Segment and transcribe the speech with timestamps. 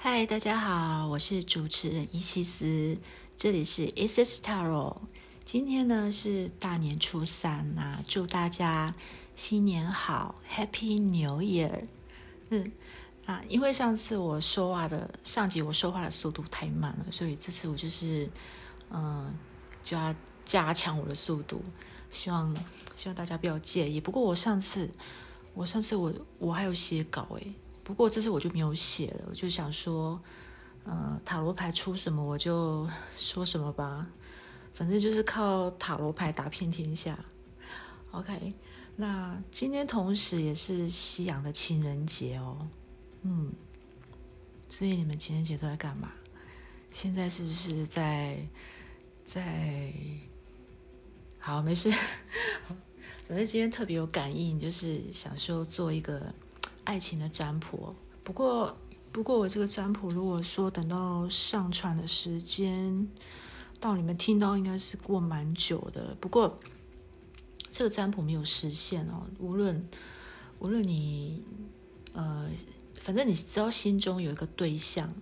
[0.00, 2.96] 嗨，大家好，我是主持人伊西斯，
[3.36, 4.96] 这里是 Isis Taro。
[5.44, 8.94] 今天呢是大年初三呐，祝大家
[9.34, 11.82] 新年好，Happy New Year。
[12.50, 12.70] 嗯
[13.26, 18.30] 啊，因为上次我说话的上集我说话的速度太慢了，所以这次我就是
[18.90, 19.36] 嗯
[19.82, 21.60] 就要加强我的速度，
[22.08, 22.56] 希望
[22.94, 24.00] 希望大家不要介意。
[24.00, 24.88] 不过我上次
[25.54, 27.52] 我上次我我还有写稿诶。
[27.88, 30.20] 不过这次我就没有写了，我就想说，
[30.84, 32.86] 呃，塔罗牌出什么我就
[33.16, 34.06] 说什么吧，
[34.74, 37.18] 反正就是靠塔罗牌打遍天下。
[38.10, 38.52] OK，
[38.94, 42.58] 那今天同时也是夕阳的情人节哦，
[43.22, 43.50] 嗯，
[44.68, 46.12] 所以你们情人节都在干嘛？
[46.90, 48.36] 现在是不是在
[49.24, 49.94] 在？
[51.38, 51.90] 好，没事，
[53.26, 56.30] 反正今天特别有感应，就是想说做一个。
[56.88, 58.74] 爱情的占卜，不过
[59.12, 63.06] 不过我这个占卜，如果说等到上传的时间
[63.78, 66.16] 到你们听到，应该是过蛮久的。
[66.18, 66.58] 不过
[67.70, 69.26] 这个占卜没有实现哦。
[69.38, 69.86] 无论
[70.60, 71.44] 无论你
[72.14, 72.48] 呃，
[72.98, 75.12] 反正你只要心中有一个对象，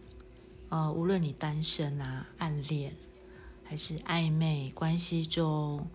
[0.68, 2.94] 呃，无论你单身啊、暗恋
[3.64, 5.90] 还是暧昧关系中，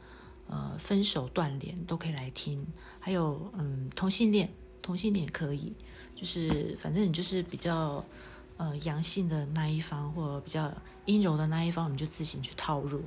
[0.47, 2.67] 呃，分手断联都可以来听。
[2.99, 4.53] 还有嗯，同性恋。
[4.81, 5.73] 同性恋可以，
[6.15, 8.03] 就是反正你就是比较
[8.57, 10.73] 呃阳性的那一方，或者比较
[11.05, 13.01] 阴柔的那一方，你就自行去套入。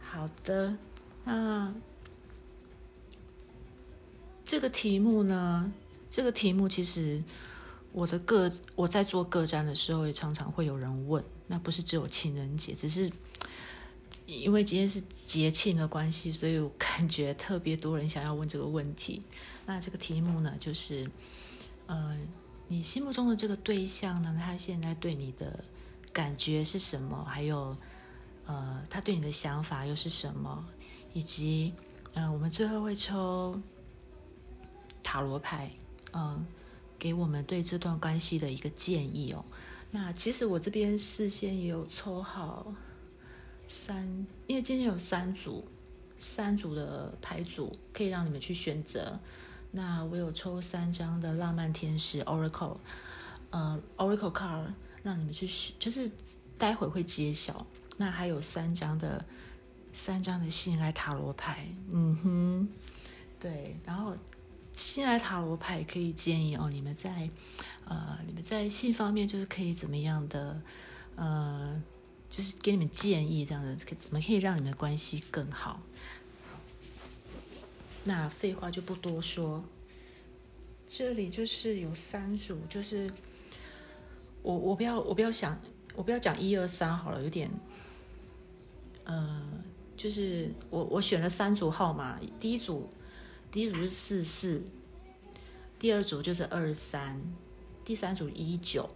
[0.00, 0.76] 好的，
[1.24, 1.74] 那
[4.44, 5.72] 这个题目呢？
[6.08, 7.22] 这个题目其实
[7.92, 11.22] 我的个我在做个占的时候，也常常会有人问。
[11.48, 13.10] 那不是只有情人节，只是
[14.26, 19.20] 因为今天是节庆的关系，所以我感觉特别多人想要问这个问题。
[19.66, 21.10] 那这个题目呢，就是，
[21.86, 22.16] 呃，
[22.68, 25.64] 你心目中的这个对象呢，他现在对你的
[26.12, 27.24] 感觉是什么？
[27.24, 27.76] 还有，
[28.46, 30.64] 呃，他对你的想法又是什么？
[31.12, 31.74] 以及，
[32.14, 33.60] 嗯，我们最后会抽
[35.02, 35.68] 塔罗牌，
[36.12, 36.46] 嗯，
[36.96, 39.44] 给我们对这段关系的一个建议哦。
[39.90, 42.72] 那其实我这边事先也有抽好
[43.66, 44.06] 三，
[44.46, 45.64] 因为今天有三组，
[46.20, 49.18] 三组的牌组可以让你们去选择。
[49.76, 52.78] 那我有抽三张的浪漫天使 Oracle，
[53.50, 54.72] 呃，Oracle card
[55.02, 56.10] 让你们去，就是
[56.56, 57.66] 待会会揭晓。
[57.98, 59.22] 那还有三张的
[59.92, 62.68] 三张的性爱塔罗牌，嗯哼，
[63.38, 63.78] 对。
[63.84, 64.16] 然后
[64.72, 67.28] 性爱塔罗牌可以建议哦，你们在
[67.84, 70.58] 呃，你们在性方面就是可以怎么样的，
[71.16, 71.82] 呃，
[72.30, 75.82] 就是给你们建议这样的，怎么可以让你们关系更好。
[78.06, 79.64] 那废话就不多说，
[80.88, 83.10] 这里就是有三组，就是
[84.42, 85.60] 我我不要我不要想
[85.96, 87.50] 我不要讲一二三好了，有点，
[89.02, 89.42] 呃，
[89.96, 92.88] 就是我我选了三组号码，第一组
[93.50, 94.62] 第一组是四四，
[95.80, 97.20] 第二组就是二三，
[97.84, 98.88] 第三组一九，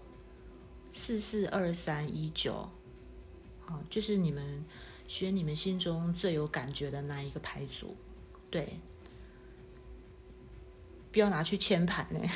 [0.92, 2.70] 四四二三一九，
[3.58, 4.64] 好，就是你们
[5.08, 7.96] 选你们心中最有感觉的那一个牌组，
[8.48, 8.78] 对。
[11.12, 12.20] 不要拿去签牌呢！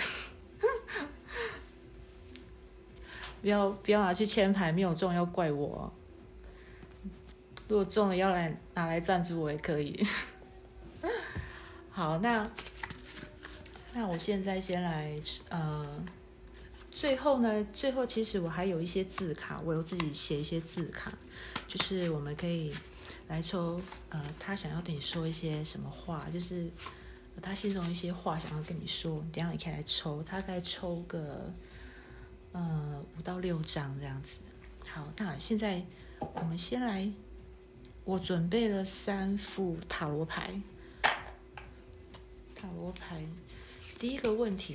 [3.41, 5.93] 不要不要拿去签牌，没有中要怪我。
[7.69, 10.07] 如果中了要来拿来赞助我也可以。
[11.91, 12.51] 好，那
[13.93, 15.21] 那我现在先来
[15.51, 16.05] 呃，
[16.91, 21.13] 最后呢，最后其实我还有一些字卡，我有自己写一些字卡，
[21.69, 22.75] 就是我们可以
[23.29, 26.71] 来抽呃，他想要对你说一些什么话，就是。
[27.43, 31.53] 他心中一些话想要跟你说，等下你可以来抽，大概抽个
[32.53, 34.39] 呃五到六张这样子。
[34.87, 35.85] 好，那现在
[36.35, 37.13] 我们先来，
[38.05, 40.61] 我准备了三副塔罗牌。
[42.55, 43.23] 塔罗牌，
[43.99, 44.75] 第一个问题，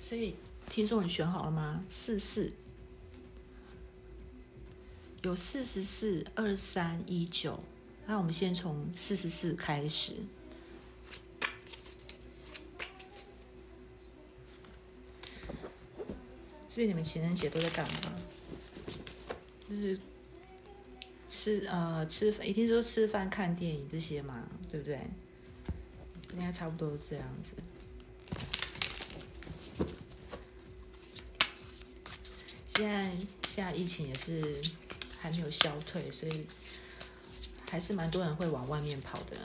[0.00, 0.36] 所以
[0.70, 1.84] 听众你选好了吗？
[1.88, 2.52] 四四，
[5.22, 7.58] 有四十四、二三一九，
[8.06, 10.14] 那我们先从四十四开始。
[16.74, 18.14] 所以你们情人节都在干嘛？
[19.68, 19.98] 就是
[21.28, 24.98] 吃呃吃饭，一定说吃饭、看电影这些嘛，对不对？
[26.32, 27.52] 应该差不多这样子。
[32.68, 33.10] 现在
[33.46, 34.58] 现在疫情也是
[35.18, 36.46] 还没有消退，所以
[37.68, 39.36] 还是蛮多人会往外面跑的。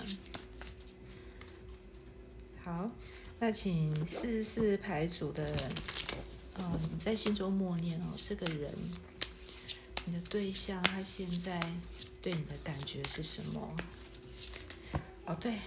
[2.63, 2.89] 好，
[3.39, 5.71] 那请四十四牌组的。
[6.57, 8.73] 嗯，你在心中默念哦，这个人，
[10.05, 11.59] 你的对象他现在
[12.21, 13.75] 对你的感觉是什么？
[15.25, 15.59] 哦，对，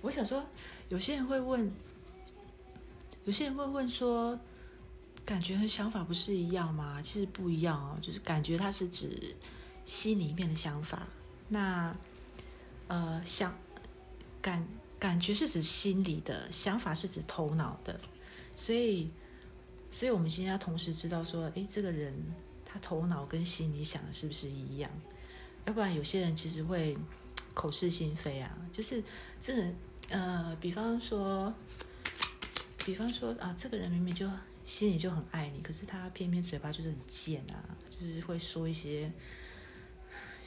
[0.00, 0.44] 我想说，
[0.88, 1.70] 有些人会问，
[3.24, 4.38] 有些人会问说，
[5.24, 7.00] 感觉和想法不是一样吗？
[7.02, 9.34] 其实不一样哦，就是感觉它是指
[9.84, 11.06] 心里面的想法，
[11.48, 11.96] 那
[12.88, 13.56] 呃想
[14.40, 14.66] 感。
[15.02, 18.00] 感觉是指心里的想法，是指头脑的，
[18.54, 19.10] 所以，
[19.92, 22.12] 所以我们今天要同时知道说，诶，这个人
[22.64, 24.90] 他头脑跟心里想的是不是一样？
[25.66, 26.96] 要不然有些人其实会
[27.54, 29.04] 口是心非啊，就是
[29.38, 29.72] 这
[30.08, 31.54] 呃，比方说，
[32.84, 34.28] 比方说啊，这个人明明就
[34.64, 39.12] 心里就很爱你，可是他偏偏嘴巴就是很贱啊，就是会说一些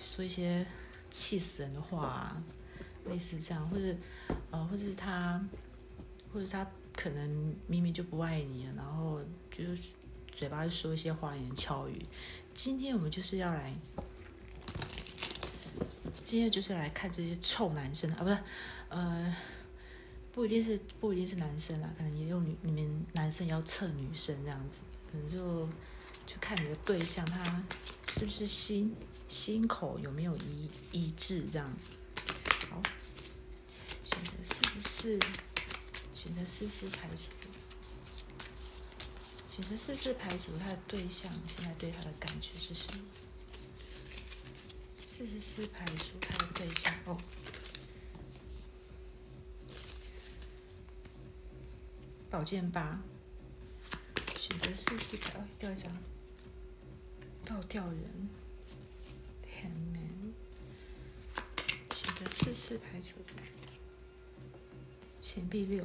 [0.01, 0.65] 说一些
[1.11, 2.43] 气死人的话啊。
[3.07, 3.95] 类似这样，或者，
[4.49, 5.39] 呃，或者是他，
[6.33, 9.21] 或者是他可能明明就不爱你了，然后
[9.51, 9.63] 就
[10.31, 12.05] 嘴巴就说一些花言巧语。
[12.53, 13.75] 今天我们就是要来，
[16.19, 18.37] 今天就是来看这些臭男生啊，不是，
[18.89, 19.35] 呃，
[20.33, 24.79] 不一定是不一定是男生啦，可能也有女，你们男生要测女生这样子，
[25.11, 25.67] 可能就
[26.25, 27.63] 就看你的对象他
[28.07, 28.95] 是不是心
[29.27, 31.71] 心口有没有一一致这样。
[32.69, 32.81] 好，
[34.03, 35.19] 选择四十四，
[36.25, 37.29] 选择四四排除，
[39.47, 43.03] 选择四四排除他的对象，现在对他的感觉是什么？
[44.99, 47.21] 四十四排除他的对象哦，
[52.31, 52.99] 宝剑八，
[54.39, 55.91] 选择四四排，掉一张，
[57.45, 58.29] 倒吊人，
[59.43, 60.33] 天门，
[61.95, 63.13] 选择四四排除。
[65.21, 65.83] 钱币六，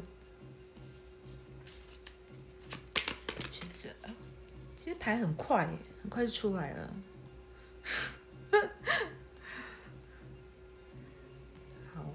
[4.77, 5.67] 其实牌很快，
[6.03, 6.95] 很快就出来了。
[11.93, 12.13] 好，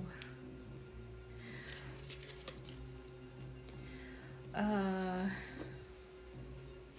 [4.54, 5.32] 呃，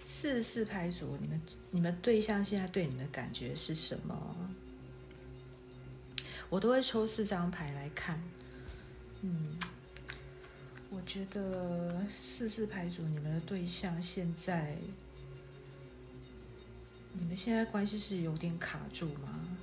[0.05, 1.41] 四四牌组，你们
[1.71, 4.35] 你们对象现在对你的感觉是什么？
[6.49, 8.21] 我都会抽四张牌来看，
[9.21, 9.59] 嗯。
[10.89, 14.77] 我觉得四四牌组，你们的对象现在，
[17.13, 19.57] 你们现在关系是有点卡住吗？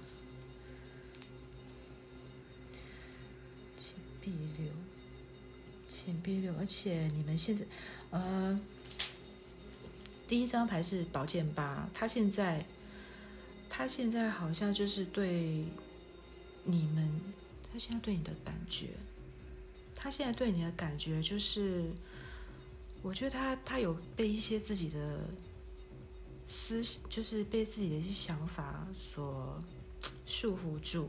[3.77, 4.73] 钱币六，
[5.89, 7.65] 钱币六，而且你们现在，
[8.11, 8.59] 呃，
[10.29, 12.65] 第一张牌是宝剑八，他现在，
[13.69, 15.65] 他现在好像就是对
[16.65, 17.11] 你们，
[17.73, 18.89] 他现在对你的感觉。
[20.05, 21.91] 他现在对你的感觉就是，
[23.01, 25.31] 我觉得他他有被一些自己的
[26.47, 29.59] 思，就是被自己的一些想法所
[30.27, 31.09] 束缚住，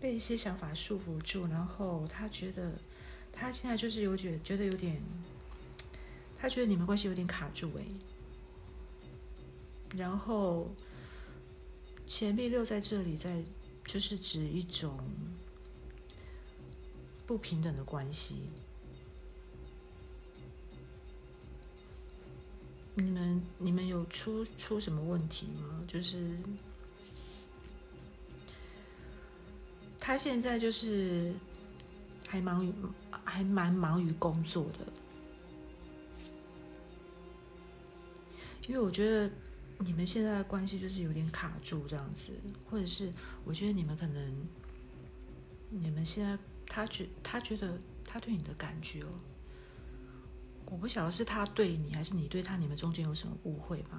[0.00, 2.72] 被一些想法束缚住，然后他觉得
[3.34, 4.98] 他现在就是有点觉得有点，
[6.38, 7.84] 他觉得你们关系有点卡住哎。
[9.96, 10.70] 然后，
[12.06, 13.42] 钱币六在这里，在
[13.84, 14.96] 就是指一种
[17.26, 18.36] 不平等的关系。
[22.94, 25.82] 你们你们有出出什么问题吗？
[25.88, 26.38] 就是
[29.98, 31.32] 他现在就是
[32.26, 32.72] 还忙于
[33.24, 34.78] 还蛮忙于工作的，
[38.68, 39.30] 因为我觉得。
[39.80, 42.32] 你们现在的关系就是有点卡住这样子，
[42.68, 43.10] 或者是
[43.44, 44.46] 我觉得你们可能，
[45.70, 49.12] 你们现在他觉他觉得他对你的感觉哦，
[50.66, 53.98] 我不晓得是他对你还是你对他，你们中间有什么误会吧？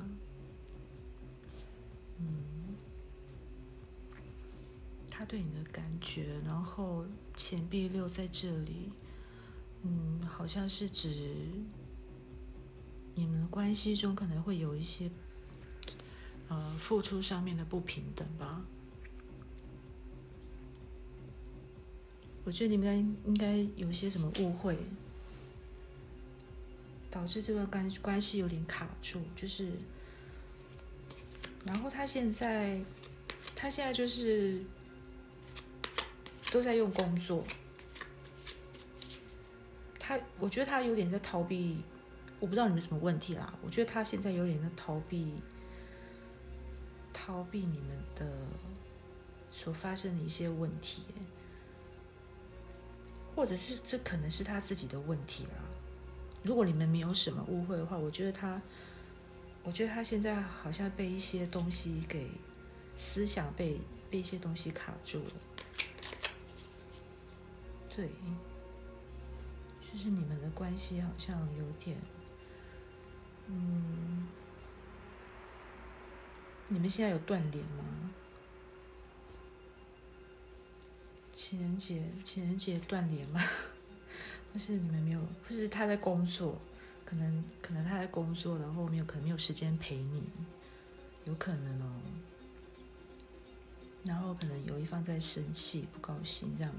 [2.17, 2.75] 嗯，
[5.09, 7.05] 他对你的感觉，然后
[7.38, 8.91] 钱币六在这里，
[9.83, 11.48] 嗯，好像是指
[13.15, 15.09] 你们的关系中可能会有一些。
[16.50, 18.65] 呃，付出上面的不平等吧。
[22.44, 24.75] 我觉得你们应该应该有些什么误会，
[27.12, 29.22] 导致这段关关系有点卡住。
[29.36, 29.72] 就是，
[31.63, 32.82] 然后他现在，
[33.56, 34.63] 他现在就是
[36.51, 37.46] 都在用工作。
[40.00, 41.84] 他，我觉得他有点在逃避。
[42.39, 43.53] 我不知道你们什么问题啦。
[43.62, 45.34] 我觉得他现在有点在逃避。
[47.29, 48.48] 逃避你们的
[49.51, 51.03] 所发生的一些问题，
[53.36, 55.63] 或者是这可能是他自己的问题啦。
[56.41, 58.59] 如果你们没有什么误会的话，我觉得他，
[59.62, 62.31] 我觉得他现在好像被一些东西给
[62.95, 65.31] 思想被被一些东西卡住了。
[67.95, 68.09] 对，
[69.79, 71.95] 就是你们的关系好像有点，
[73.45, 74.27] 嗯，
[76.72, 77.84] 你们现在有断联吗？
[81.36, 83.42] 情人节，情人节断联吗？
[84.54, 86.60] 或是你们没有，或是他在工作，
[87.04, 90.30] 可能可能他在工作，然后没有可能没有时间陪你，
[91.26, 92.02] 有可能哦。
[94.04, 96.74] 然后可能有一方在生气、不高兴，这样，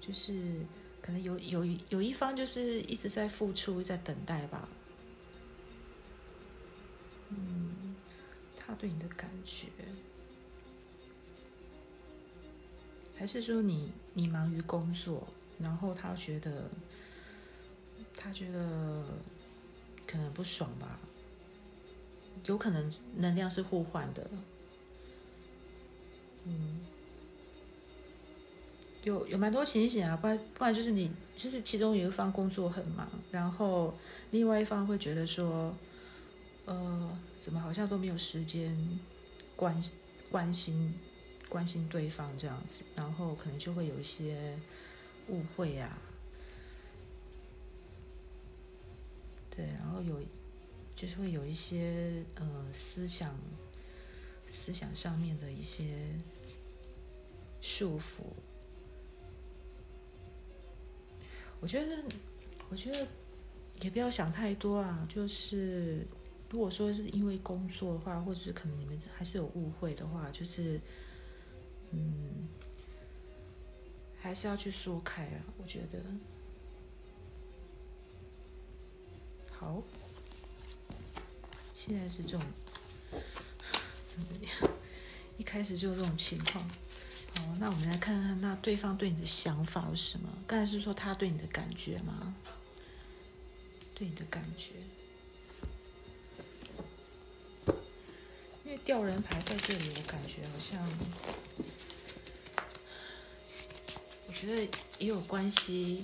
[0.00, 0.66] 就是
[1.00, 4.68] 可能有有有一方就是一直在付出、在等待吧。
[7.30, 8.01] 嗯，
[8.66, 9.66] 他对你的感觉。
[13.16, 15.26] 还是说你你忙于工作，
[15.60, 16.68] 然后他觉得
[18.16, 19.04] 他觉得
[20.06, 20.98] 可能不爽吧？
[22.46, 24.28] 有可能能量是互换的，
[26.44, 26.80] 嗯，
[29.04, 33.94] 有有蛮多情形啊，不然不然就是你就是其中有一方工作很忙，然后
[34.32, 35.72] 另外一方会觉得说，
[36.66, 38.76] 呃，怎么好像都没有时间
[39.56, 39.82] 关
[40.30, 40.94] 关心。
[41.48, 44.58] 关心对方这样子，然后可能就会有一些
[45.28, 45.98] 误会啊，
[49.54, 50.18] 对，然后有
[50.96, 53.36] 就是会有一些呃思想
[54.48, 55.84] 思想上面的一些
[57.60, 58.22] 束缚。
[61.60, 62.02] 我觉得，
[62.70, 63.06] 我觉得
[63.82, 65.06] 也不要想太多啊。
[65.14, 66.06] 就是
[66.52, 70.80] 如果说是因为工作的话，或者是可能你们还是有误会的话，就是。
[71.94, 72.48] 嗯，
[74.18, 75.44] 还是要去说开啊！
[75.58, 76.02] 我觉得
[79.50, 79.82] 好，
[81.74, 82.40] 现在是这种，
[85.36, 86.66] 一开始就这种情况。
[87.36, 90.30] 好，那我们来看看，那对方对你的想法是什么？
[90.46, 92.34] 刚才是说他对你的感觉吗？
[93.94, 94.72] 对你的感觉，
[98.72, 100.82] 为吊人牌在这里，我感觉好像。
[104.26, 104.62] 我觉得
[104.98, 106.02] 也有关系，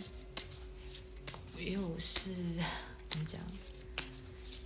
[1.56, 2.34] 也有是
[3.08, 3.40] 怎么讲，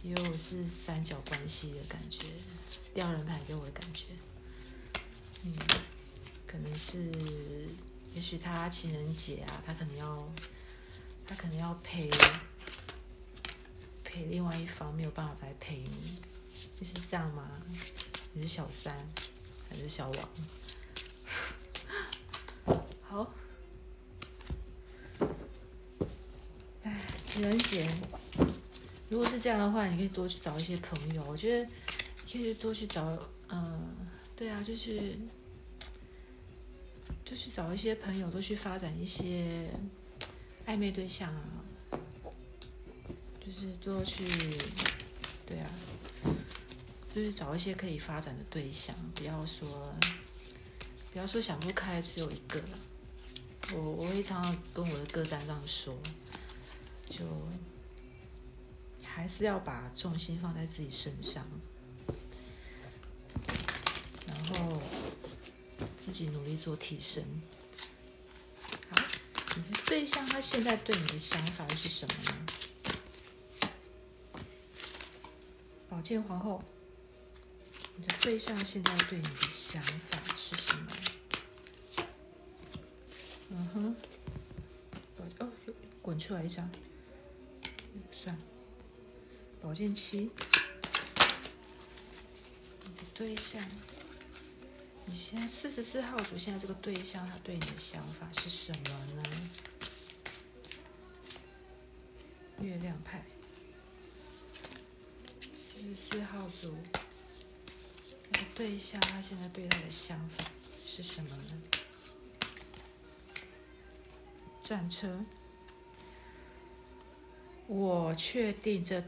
[0.02, 2.26] 也有是三角关系的感觉，
[2.92, 4.06] 吊人牌给我的感觉，
[5.44, 5.54] 嗯，
[6.44, 7.12] 可能是，
[8.14, 10.28] 也许他情人节啊，他可能要，
[11.24, 12.10] 他可能要陪
[14.02, 16.16] 陪另外一方，没有办法来陪你，
[16.82, 17.48] 你是这样吗？
[18.32, 18.92] 你是小三
[19.70, 20.28] 还是小王？
[23.00, 23.32] 好。
[26.82, 27.88] 哎情人节，
[29.08, 31.24] 如果是这样的话，你可以多去找一些朋友。
[31.28, 31.70] 我觉得
[32.28, 33.16] 可以多去找，
[33.50, 33.96] 嗯，
[34.34, 35.16] 对啊，就是
[37.24, 39.70] 就去找一些朋友，多去发展一些
[40.66, 41.44] 暧昧对象啊，
[43.40, 44.24] 就是多去，
[45.46, 45.70] 对啊，
[47.14, 49.94] 就是找一些可以发展的对象，不要说
[51.12, 52.62] 不要说想不开只有一个。
[53.74, 55.96] 我我会常常跟我的个站这样说。
[57.08, 57.24] 就
[59.04, 61.46] 还是要把重心放在自己身上，
[64.26, 64.80] 然后
[65.98, 67.22] 自己努力做提升。
[68.88, 69.04] 好，
[69.56, 72.46] 你的对象他现在对你的想法是什么呢？
[75.90, 76.64] 宝剑皇后，
[77.96, 80.92] 你的对象现在对你的想法是什么？
[83.50, 83.96] 嗯哼，
[85.38, 85.52] 哦，
[86.00, 86.68] 滚出来一张。
[88.10, 88.40] 算了，
[89.60, 90.30] 宝剑七，
[92.84, 93.62] 你的对象，
[95.06, 99.22] 你现在四十四号组，现在这个对象他对你的想法是什么呢？
[102.60, 103.24] 月亮派，
[105.56, 106.74] 四十四号组，
[108.32, 110.44] 那个对象他现在对他的想法
[110.76, 111.62] 是什么呢？
[114.62, 115.20] 战车。
[117.66, 119.02] 我确定这，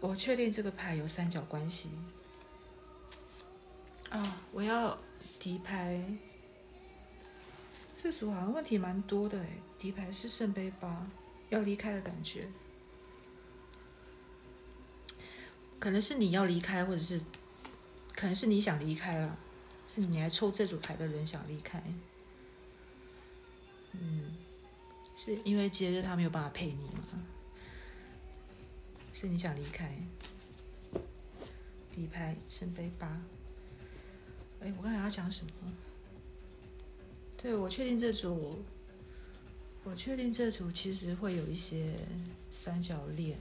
[0.00, 1.90] 我确定这个牌有三角关系。
[4.10, 4.96] 啊，我要
[5.40, 6.00] 底牌。
[7.94, 11.08] 这组好像问题蛮多的哎，底牌是圣杯八，
[11.48, 12.48] 要离开的感觉。
[15.78, 17.20] 可能是你要离开，或者是，
[18.16, 19.38] 可能是你想离开了。
[19.86, 21.80] 是你来抽这组牌的人想离开。
[23.92, 24.34] 嗯，
[25.14, 27.04] 是因为节日他没有办法陪你吗？
[29.12, 29.96] 是你想离开。
[31.94, 33.06] 底牌圣杯八。
[34.60, 35.72] 哎，我刚才要讲什么？
[37.40, 38.58] 对，我确定这组，
[39.84, 41.94] 我确定这组其实会有一些
[42.50, 43.38] 三角恋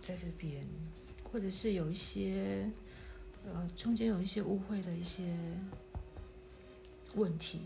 [0.00, 0.64] 在这边，
[1.24, 2.70] 或者是有一些
[3.46, 5.22] 呃中间有一些误会的一些
[7.14, 7.60] 问题。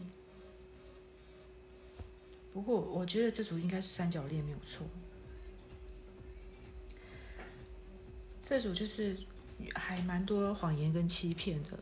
[2.53, 4.87] 不过我觉得这组应该是三角恋没有错。
[8.43, 9.17] 这组就是
[9.75, 11.79] 还蛮多谎言跟欺骗的。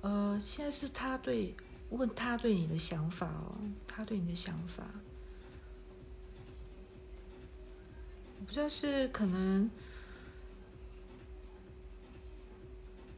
[0.00, 1.54] 呃，现在是他对。
[1.90, 4.84] 问他对你的想法哦，他对你的想法，
[8.40, 9.70] 我不知道是可能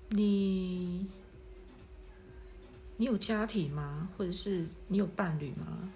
[0.09, 1.07] 你
[2.97, 4.09] 你有家庭吗？
[4.17, 5.93] 或者是你有伴侣吗？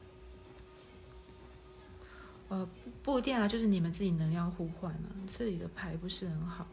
[2.48, 2.68] 呃，
[3.02, 5.10] 不一定啊，就是你们自己能量互换啊。
[5.38, 6.66] 这里的牌不是很好，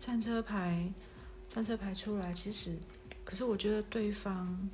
[0.00, 0.92] 战车牌，
[1.48, 2.76] 战车牌出来，其实，
[3.24, 4.68] 可是我觉得对方。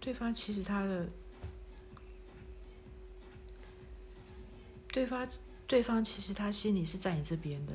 [0.00, 1.06] 对方其实他的，
[4.88, 5.28] 对方
[5.66, 7.74] 对方其实他心里是在你这边的。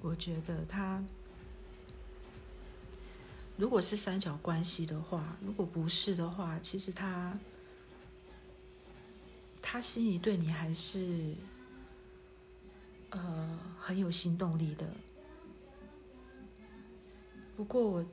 [0.00, 1.00] 我觉得他，
[3.56, 7.32] 如果是三角关系的话，如果不是的话，其实他
[9.62, 11.34] 他心里对你还是
[13.10, 14.86] 呃很有行动力的。
[17.56, 18.06] 不过我。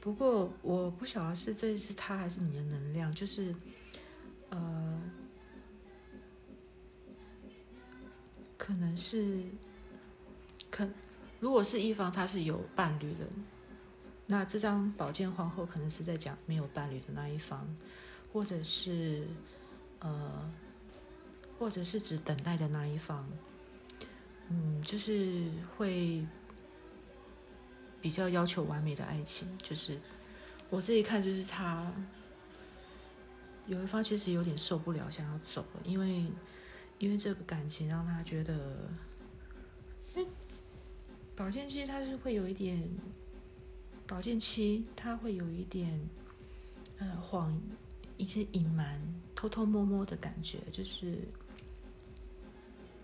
[0.00, 3.52] 不过我不晓得是这是他还是你的能量，就是，
[4.48, 5.02] 呃，
[8.56, 9.42] 可能是，
[10.70, 10.88] 可
[11.40, 13.28] 如果是一方他是有伴侣的，
[14.28, 17.66] 那这张宝剑皇后可能是在讲没有伴侣的那一方，
[18.32, 19.26] 或者是
[19.98, 20.48] 呃，
[21.58, 23.28] 或者是指等待的那一方，
[24.50, 26.24] 嗯，就是会。
[28.00, 29.98] 比较要求完美的爱情，就是
[30.70, 31.92] 我这一看，就是他
[33.66, 36.30] 有一方其实有点受不了，想要走了，因为
[37.00, 38.88] 因为这个感情让他觉得，
[41.34, 42.88] 宝剑七他是会有一点，
[44.08, 46.00] 宝剑七他会有一点
[46.96, 47.60] 呃谎，
[48.16, 49.00] 一些隐瞒、
[49.34, 51.18] 偷偷摸摸的感觉，就是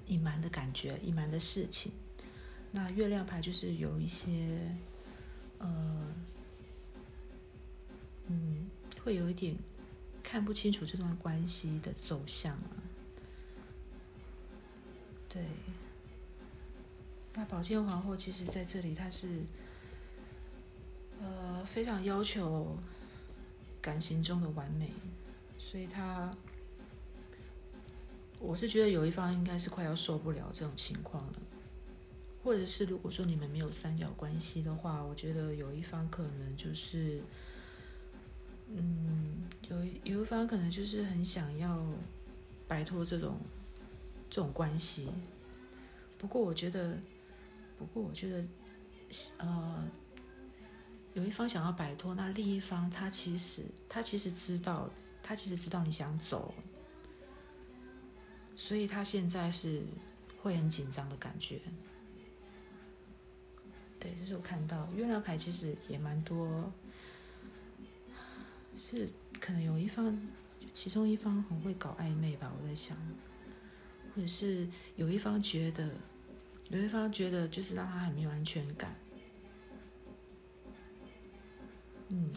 [0.07, 1.93] 隐瞒的感觉，隐瞒的事情。
[2.73, 4.59] 那月亮牌就是有一些，
[5.59, 6.15] 呃，
[8.29, 8.67] 嗯，
[9.05, 9.55] 会有一点
[10.23, 12.83] 看不清楚这段关系的走向啊。
[15.29, 15.45] 对，
[17.35, 19.45] 那宝剑皇后其实在这里，她是
[21.21, 22.77] 呃非常要求
[23.81, 24.91] 感情中的完美，
[25.59, 26.31] 所以他，
[28.39, 31.35] 我是觉得有一方应该是快要受不了这种情况了。
[32.43, 37.23] 或者是如果说你们没有三角关系的话，我觉得有一方可能就是，
[38.69, 41.83] 嗯，有有一方可能就是很想要
[42.69, 43.39] 摆脱这种
[44.29, 45.09] 这种关系。
[46.19, 46.99] 不过我觉得，
[47.79, 48.45] 不过我觉得，
[49.39, 49.89] 呃，
[51.15, 54.91] 有一方想要摆脱，那另一方他其实他其实知道，
[55.23, 56.53] 他其实知道你想走，
[58.57, 59.83] 所以他现在是
[60.43, 61.61] 会很紧张的感觉。
[64.01, 66.71] 对，这是我看到月亮牌，其实也蛮多，
[68.77, 69.09] 是
[69.41, 70.21] 可能有一方，
[70.73, 72.97] 其中一方很会搞暧昧吧，我在想，
[74.15, 75.91] 或者是有一方觉得，
[76.71, 78.95] 有一方觉得就是让他很没有安全感，
[82.17, 82.31] 嗯，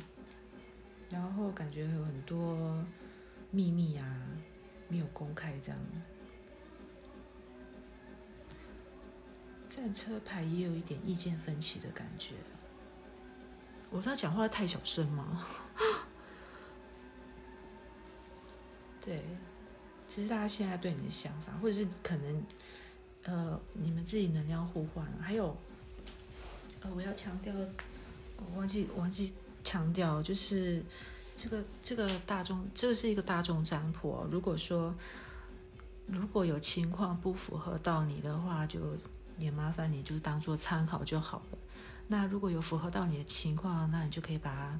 [1.07, 2.83] 然后感觉有很多
[3.51, 4.03] 秘密啊，
[4.89, 5.79] 没有公开这样。
[9.69, 12.33] 战车牌也有一点意见分歧的感觉。
[13.91, 15.45] 我他讲话太小声吗？
[18.99, 19.21] 对，
[20.07, 22.43] 其实大家现在对你的想法，或者是可能，
[23.25, 25.55] 呃，你们自己能量互换，还有，
[26.81, 27.53] 呃，我要强调，
[28.37, 29.35] 我忘记忘记
[29.67, 30.83] 强调，就是
[31.35, 34.25] 这个这个大众，这个是一个大众占卜。
[34.31, 34.93] 如果说
[36.05, 38.79] 如果有情况不符合到你的话，就。
[39.39, 41.57] 也麻烦你，就当做参考就好了。
[42.07, 44.79] 那如果有符合到你的情况，那你就可以把它，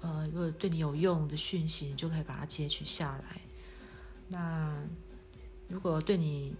[0.00, 3.40] 呃，如果对你有用的讯息，你就可以把它截取下来。
[4.26, 4.74] 那
[5.68, 6.56] 如果对你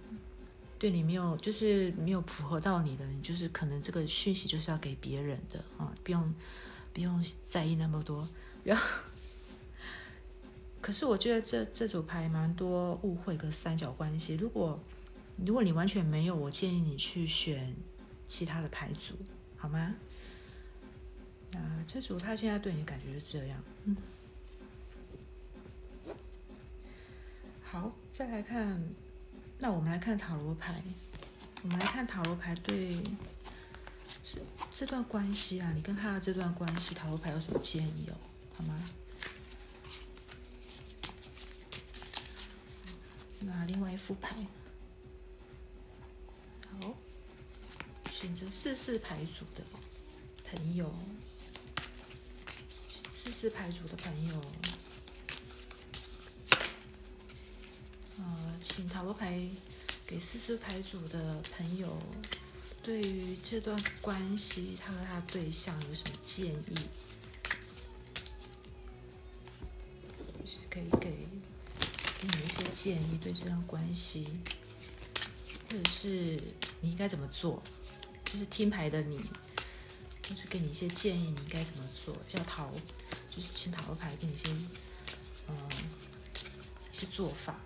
[0.78, 6.32] 对你没有，就是没有符合到你的，你就是可能这个讯息就是要给别人的啊，不用
[6.96, 8.26] 不用在意那么多。
[8.64, 8.82] 然后，
[10.80, 14.35] 可是我觉得这这组牌蛮多误会跟三角关系。
[14.35, 14.80] 如果
[15.44, 17.76] 如果你完全没有，我建议你去选
[18.26, 19.14] 其他的牌组，
[19.59, 19.94] 好吗？
[21.52, 23.94] 那这组他现在对你感觉是这样，嗯。
[27.62, 28.82] 好，再来看，
[29.59, 30.82] 那我们来看塔罗牌，
[31.62, 33.02] 我们来看塔罗牌对
[34.78, 38.16] 这段关系啊，你跟他的这段关系，塔罗牌有什么建议哦？
[38.54, 38.78] 好吗？
[43.40, 44.36] 拿另外一副牌。
[46.68, 46.94] 好，
[48.12, 49.64] 选择四四牌组的
[50.50, 50.94] 朋友，
[53.14, 54.42] 四四牌组的朋友，
[58.18, 59.48] 呃，请塔罗牌
[60.06, 61.98] 给四四牌组的朋友，
[62.87, 66.77] 对于这段关系，他和他对象有什么建议
[70.46, 70.59] 是？
[70.70, 71.11] 可以给
[72.20, 74.29] 给你一些建议，对这段关系，
[75.68, 76.40] 或者是
[76.81, 77.61] 你应该怎么做？
[78.25, 79.20] 就是听牌的你，
[80.22, 82.16] 就是给你一些建议，你应该怎么做？
[82.29, 82.70] 叫桃，
[83.29, 84.49] 就是请塔罗牌给你一些
[85.49, 85.57] 嗯
[86.92, 87.61] 一些做法。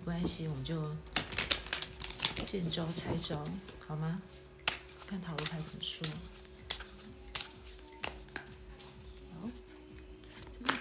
[0.00, 0.94] 没关系，我们就
[2.42, 3.44] 见招拆招，
[3.86, 4.20] 好吗？
[5.06, 6.06] 看塔罗牌怎么说。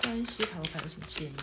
[0.03, 1.35] 关系塔罗牌有什么建议？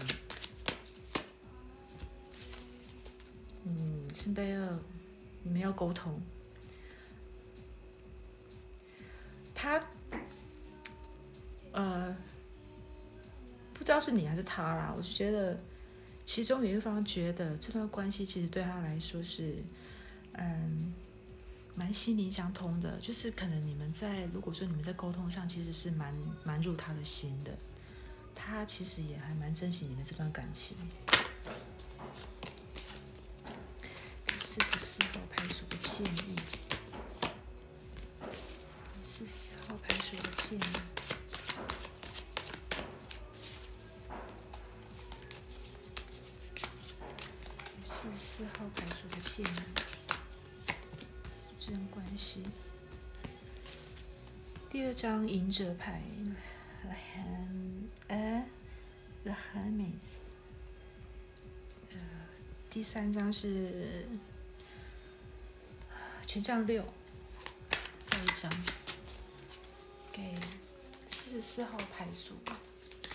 [3.64, 4.78] 嗯，圣杯二，
[5.42, 6.20] 你们要沟通。
[9.54, 9.82] 他，
[11.72, 12.14] 呃，
[13.72, 14.92] 不知道是你还是他啦。
[14.94, 15.58] 我就觉得，
[16.26, 19.64] 其中有一方觉得这段关系其实对他来说是，
[20.38, 20.94] 嗯，
[21.74, 22.98] 蛮心灵相通的。
[22.98, 27.56] 就是可能你们在，如果说你们在沟通上，其实是蛮蛮入他的心的。
[28.34, 30.76] 他其实也还蛮珍惜你们这段感情。
[34.40, 36.36] 四十四号牌组的建议，
[39.04, 40.62] 四十四号牌组的建议，
[47.84, 49.87] 四十四号牌组的建议
[51.68, 52.42] 这段关系。
[54.70, 56.02] 第二张隐者牌。
[58.06, 58.42] 呃
[59.22, 60.20] ，The Hermes。
[61.92, 61.98] 呃，
[62.70, 64.06] 第三张是
[66.26, 66.82] 权杖六，
[68.06, 68.50] 再一张
[70.10, 70.34] 给
[71.06, 72.56] 四十四号牌组的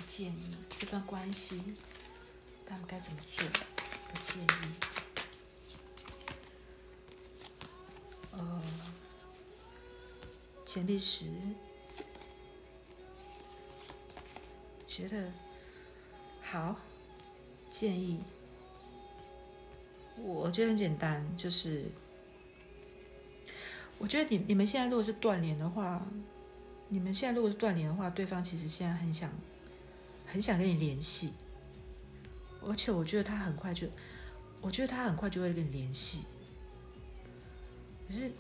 [0.06, 1.64] 建议，这段关系
[2.68, 4.74] 他们该怎么做的建议。
[8.38, 8.62] 呃，
[10.66, 11.28] 钱币十。
[14.86, 15.32] 觉得
[16.40, 16.76] 好
[17.68, 18.20] 建议，
[20.22, 21.86] 我觉得很简单，就是
[23.98, 26.06] 我觉得你你们现在如果是断联的话，
[26.90, 29.32] 你们现在如果是断联的话，对方其实现在很想
[30.28, 31.34] 很想跟你联系，
[32.62, 33.88] 而且我觉得他很快就，
[34.62, 36.24] 我觉得他很快就会跟你联系。
[38.14, 38.32] 可是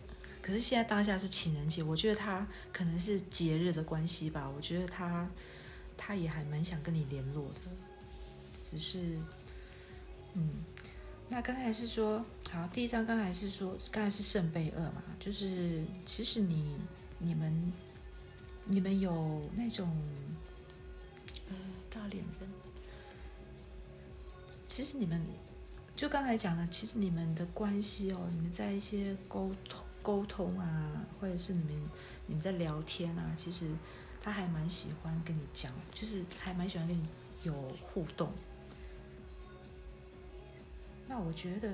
[0.41, 5.27] 可是现在当下是情人节，我觉得他可能是节日的关系吧，我觉得他。
[5.95, 7.59] 他也还蛮想跟你联络的，
[8.69, 9.17] 只是，
[10.33, 10.49] 嗯，
[11.29, 16.75] 那刚才是说，好，第一张刚才是说，刚才是圣杯二嘛，就是其实你、
[17.19, 17.71] 你们、
[18.65, 19.88] 你们有那种，
[21.47, 21.55] 呃，
[21.89, 22.49] 大脸人，
[24.67, 25.23] 其实你们
[25.95, 31.89] 就刚才讲的，其实你们的关系哦，你们在一些沟通、沟通啊，或者是你们
[32.27, 33.67] 你们在聊天啊，其实。
[34.25, 37.06] 他还蛮喜欢跟你讲，就是还蛮喜欢跟你
[37.43, 38.32] 有互动。
[41.10, 41.69] 那我觉得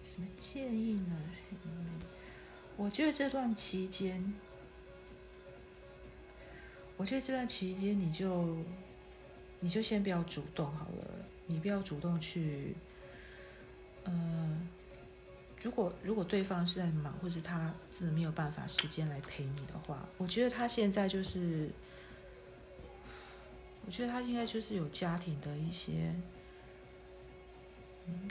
[0.00, 1.16] 什么建议呢？
[2.76, 4.32] 我觉得这段期间，
[6.96, 8.56] 我觉得这段期间你就
[9.58, 11.04] 你就先不要主动好了，
[11.50, 12.74] 你不要主动去，
[14.04, 14.68] 嗯。
[15.62, 21.68] 如果如果对方是在忙，或是他真的没有办法时间来陪你的话，我觉得他现在就是，
[23.84, 26.14] 我觉得他应该就是有家庭的一些，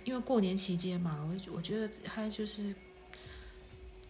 [0.05, 2.73] 因为过年期间嘛，我我觉得他就是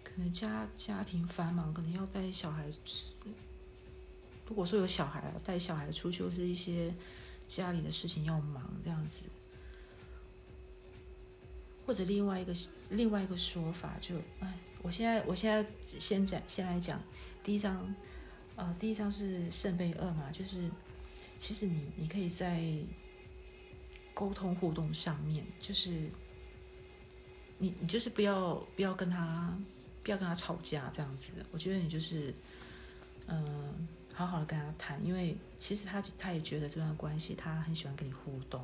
[0.02, 2.72] 可能家家庭繁忙，可能要带小孩。
[4.48, 6.93] 如果说有小孩带小孩出去，或是一些
[7.50, 9.26] 家里的事情要忙这样子。
[11.86, 12.54] 或者另外一个
[12.92, 15.68] 另外一个说法，就哎，我现在我现在
[16.00, 17.02] 先讲先来讲
[17.44, 17.96] 第一张，
[18.56, 20.70] 呃，第一张是圣杯二嘛，就是
[21.40, 22.64] 其实你你可以在
[24.14, 25.90] 沟通互动上面，就是
[27.58, 29.58] 你你就是不要不要跟他
[30.04, 32.32] 不要跟他吵架这样子，我觉得你就是
[33.26, 33.88] 嗯。
[34.20, 38.62] 好好的跟他谈，因为其实他他也觉得这段关系他很喜欢跟你互动，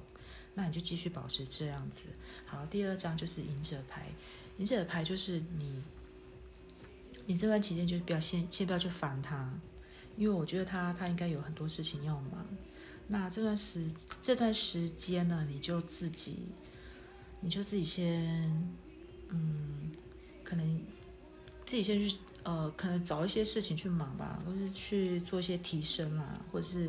[0.53, 2.01] 那你就继续保持这样子。
[2.45, 4.05] 好，第二张就是隐者牌，
[4.57, 5.81] 隐者牌就是你，
[7.25, 9.49] 你这段期间就是不要先先不要去烦他，
[10.17, 12.45] 因为我觉得他他应该有很多事情要忙。
[13.07, 13.89] 那这段时
[14.21, 16.49] 这段时间呢，你就自己
[17.39, 18.27] 你就自己先
[19.29, 19.89] 嗯，
[20.43, 20.81] 可能
[21.65, 22.17] 自己先去。
[22.45, 26.87] 呃，可能找一些事情去忙吧，或是去做一些提升啦，或者是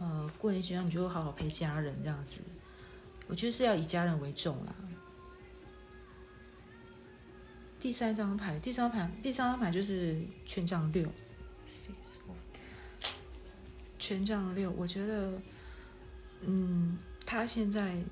[0.00, 2.40] 呃，过年期间你就好好陪家人这样子。
[3.28, 4.74] 我觉得是要以家人为重啦。
[7.78, 11.08] 第三张牌，第三张牌，第三张牌就是权杖六。
[14.00, 15.40] 权杖六，我觉得，
[16.40, 18.02] 嗯，他现在，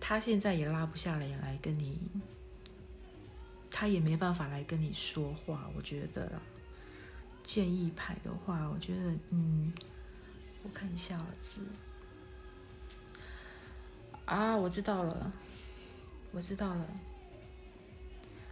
[0.00, 2.00] 他现在也拉不下脸来跟你。
[3.78, 6.40] 他也没办法来跟你说话，我觉得
[7.42, 9.70] 建议牌的话，我觉得，嗯，
[10.62, 11.60] 我看一下字
[14.24, 15.30] 啊，我知道了，
[16.32, 16.86] 我知道了，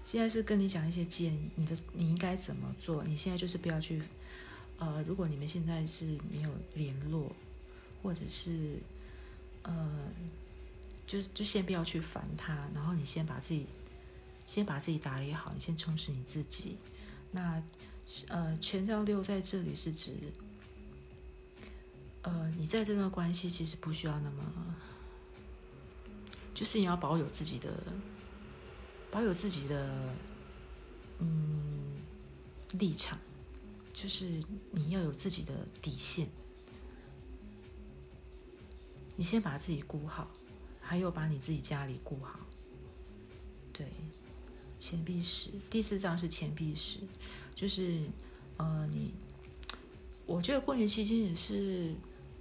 [0.04, 3.02] 现在是跟你讲一些建议，你的你应该怎么做？
[3.02, 4.02] 你现在就是不要去，
[4.76, 7.34] 呃，如果你们现在是没有联络，
[8.02, 8.78] 或者是，
[9.62, 10.12] 呃，
[11.06, 13.66] 就是就先不要去烦他，然后你先把自己。
[14.46, 16.76] 先把自己打理好，你先充实你自己。
[17.30, 17.62] 那，
[18.28, 20.14] 呃，权杖六在这里是指，
[22.22, 24.76] 呃，你在这段关系其实不需要那么，
[26.54, 27.83] 就是你要保有自己的，
[29.11, 30.14] 保有自己的，
[31.18, 31.96] 嗯，
[32.78, 33.18] 立场，
[33.92, 36.28] 就是你要有自己的底线。
[39.16, 40.28] 你先把自己顾好，
[40.80, 42.38] 还有把你自己家里顾好，
[43.72, 43.87] 对。
[44.85, 46.99] 钱币十，第四张是钱币十，
[47.57, 48.03] 就是，
[48.59, 49.14] 呃，你，
[50.27, 51.94] 我觉得过年期间也是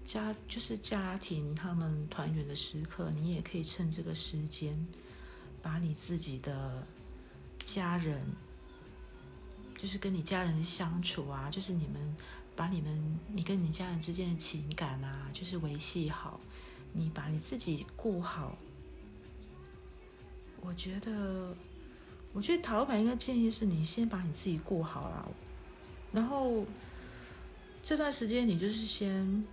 [0.03, 4.77] 家，就是家庭他们团圆的时刻，你也可以趁这个时间，
[5.61, 6.85] 把你自己的
[7.63, 8.27] 家人，
[9.77, 12.15] 就是跟你家人相处啊，就是你们
[12.57, 16.37] 把你们你跟你家人之间的情感啊，就是维系好，
[16.91, 18.57] 你把你自己顾好，
[20.59, 21.55] 我觉得。
[22.33, 25.31] 我觉得塔罗牌应该建议是你先把你自己顾好了，
[26.11, 26.65] 然后
[27.83, 29.45] 这段时间你就是先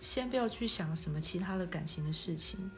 [0.00, 2.70] 先不要去想什么其他的感情的事情，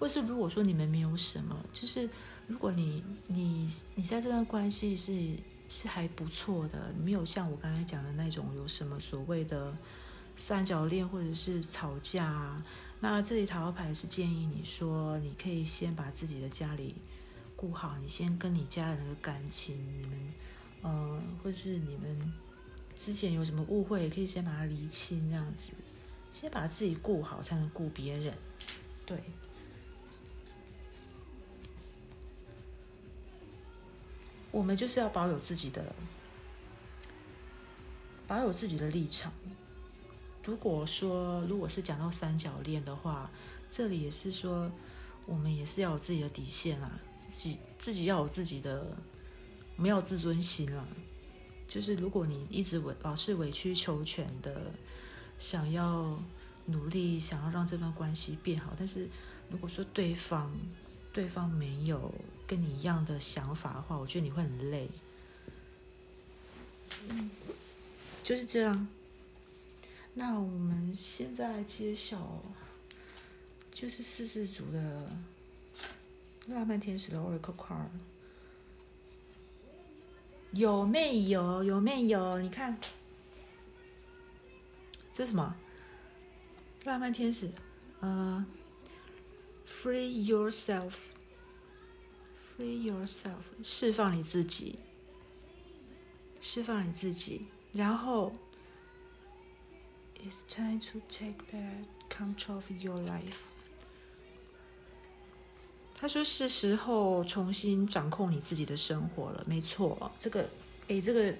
[0.00, 2.10] 或是如果说你们没有什么，就是
[2.48, 5.36] 如果你你你在这段关系是
[5.68, 9.72] 是还不错的，没有像我刚才讲的那种有什么所谓的
[10.36, 12.64] 三角恋或者是吵架啊，
[12.98, 16.96] 那这里塔罗牌是建议你说你可以先把自己的家里。
[17.56, 20.34] 顾好你先跟你家人的感情，你们，
[20.82, 22.32] 呃，或是你们
[22.94, 25.70] 之前有什么误会，也可以先把它厘清，这样子，
[26.30, 28.36] 先把自己顾好，才能顾别人。
[29.06, 29.18] 对，
[34.50, 35.94] 我们就是要保有自己的，
[38.26, 39.32] 保有自己的立场。
[40.44, 43.30] 如果说，如果是讲到三角恋的话，
[43.70, 44.70] 这里也是说，
[45.26, 47.00] 我们也是要有自己的底线啦。
[47.16, 48.96] 自己自己要有自己的，
[49.76, 50.86] 没有自尊心了。
[51.66, 54.72] 就是如果你一直委老是委曲求全的，
[55.38, 56.16] 想要
[56.66, 59.08] 努力，想要让这段关系变好，但是
[59.50, 60.56] 如果说对方
[61.12, 62.14] 对方没有
[62.46, 64.88] 跟你一样的想法的话，我觉得你会很累。
[67.08, 67.30] 嗯，
[68.22, 68.88] 就是这样。
[70.14, 72.42] 那我们现在揭晓，
[73.72, 75.10] 就是四四组的。
[76.46, 77.88] 浪漫天使的 Oracle card
[80.52, 81.64] 有没有？
[81.64, 82.38] 有没有？
[82.38, 82.78] 你看，
[85.12, 85.54] 这是什么？
[86.84, 87.50] 浪漫天使，
[88.00, 88.46] 呃
[89.66, 94.78] ，Free yourself，Free yourself，释放你自己，
[96.40, 97.48] 释放你自己。
[97.72, 98.32] 然后
[100.20, 103.40] ，It's time to take back control of your life。
[105.98, 110.46] 他说：“是时候重新掌控你自己的生活了。”没错，这个，
[110.88, 111.36] 哎，这个，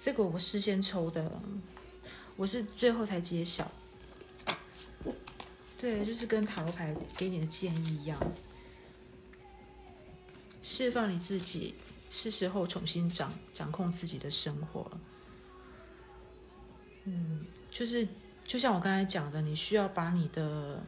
[0.00, 1.40] 这个我事先抽的，
[2.36, 3.70] 我是最后才揭晓。
[5.78, 8.18] 对，就是跟塔罗牌给你的建议一样。
[10.60, 11.74] 释放你自己，
[12.10, 14.90] 是时候重新掌掌控自己的生活。
[17.04, 18.08] 嗯，就是
[18.46, 20.82] 就像我刚才讲的，你需要把你的，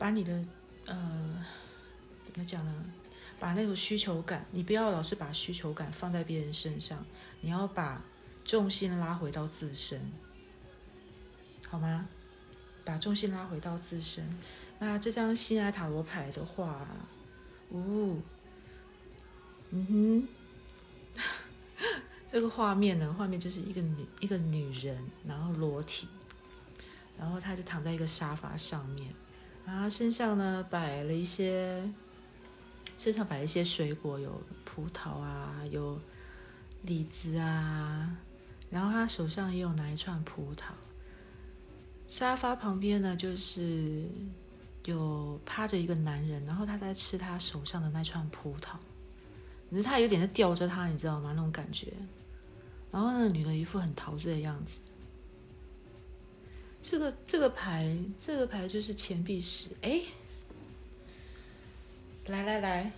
[0.00, 0.42] 把你的
[0.86, 1.44] 呃，
[2.22, 2.86] 怎么讲呢？
[3.38, 7.04] 把那个需求感，你不要老是把需求感放在别人身上，
[7.42, 8.02] 你要把
[8.42, 10.00] 重心拉回到自身，
[11.68, 12.08] 好吗？
[12.82, 14.26] 把重心拉回到自身。
[14.78, 16.88] 那这张心爱塔罗牌的话，
[17.70, 18.22] 呜，
[19.70, 20.28] 嗯哼，
[22.26, 26.08] 这个画面呢，画面就是一个女一个女人，然后裸体，
[27.18, 29.14] 然后她就躺在一个沙发上面，
[29.64, 31.84] 然后身上呢摆了一些。
[32.98, 35.98] 身上摆了一些水果，有葡萄啊，有
[36.82, 38.14] 李子啊，
[38.68, 40.64] 然后他手上也有拿一串葡萄。
[42.08, 44.06] 沙发旁边呢，就是
[44.84, 48.74] 有趴着一个男人，然后他在吃他手上的那串葡萄，
[49.70, 51.32] 可是他有点在吊着他，你知道吗？
[51.34, 51.90] 那种感觉。
[52.90, 54.80] 然后那女的一副很陶醉的样子。
[56.82, 60.00] 这个这个牌，这个牌就是钱币十，哎。
[62.26, 62.92] 来来来，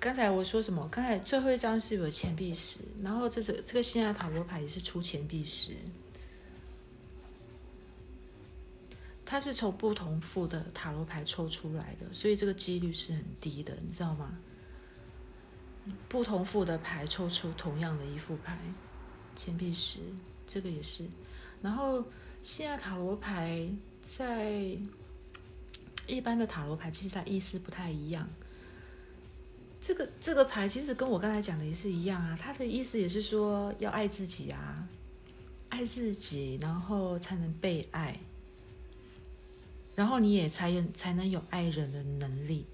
[0.00, 0.88] 刚才我说什么？
[0.90, 5.72] 刚才最后一张是有钱币十，然后这个这个新爱塔罗牌也是出钱币十，
[9.26, 14.32] 它是从不同副的塔罗牌抽出来的，所以这个几率是很低的，你知道吗？
[16.08, 18.56] 不同副的牌抽出同样的一副牌，
[19.36, 19.98] 钱币十，
[20.46, 21.04] 这个也是。
[21.60, 22.02] 然后
[22.42, 23.70] 新爱塔罗牌
[24.02, 24.76] 在
[26.08, 28.28] 一般的塔罗牌，其实它意思不太一样。
[29.80, 34.88] 这个这个牌其实跟我刚才讲的也是一样啊，它的意思也是说要爱自己啊，
[35.68, 38.18] 爱自己，然后才能被爱，
[39.94, 42.66] 然后你也才有才能有爱人的能力。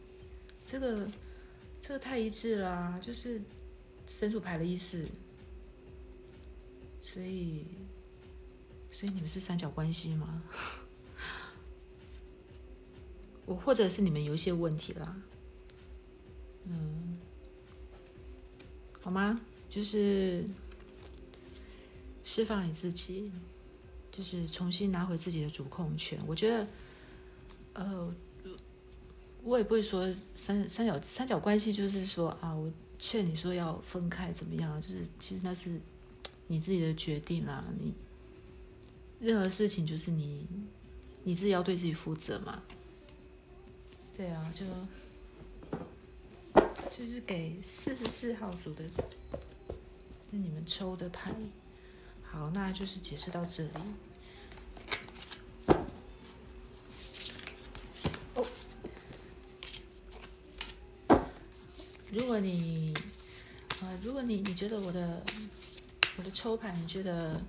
[0.66, 1.07] 这个
[1.83, 3.38] 这个太一致了，就是
[4.07, 5.07] 神主牌的意思。
[7.00, 7.64] 所以
[8.90, 10.42] 所以你们是三角关系吗？
[13.46, 15.16] 我或者是你们有一些问题啦。
[16.64, 17.16] 嗯，
[19.01, 19.40] 好吗？
[19.70, 20.44] 就是
[22.24, 23.31] 释放你自己，
[24.11, 26.18] 就是重新拿回自己的主控权。
[26.27, 26.66] 我觉得，
[27.74, 28.14] 呃，
[29.42, 34.79] 我也不会说三三角三角关系，就是说啊，我劝你说要分开怎么样？
[34.81, 35.81] 就是其实那是
[36.46, 37.64] 你自己的决定啦。
[37.79, 37.94] 你
[39.20, 40.46] 任何事情就是你
[41.24, 42.62] 你自己要对自己负责嘛。
[44.16, 44.64] 对啊，就。
[46.90, 48.83] 就是给四十四号组的，
[50.33, 51.33] 那你们抽的牌。
[52.24, 53.70] 好，那就是解释到这里。
[58.35, 58.44] 哦，
[62.12, 62.92] 如果你，
[63.81, 65.22] 呃，如果你你觉得我的
[66.16, 67.40] 我的抽牌，你觉得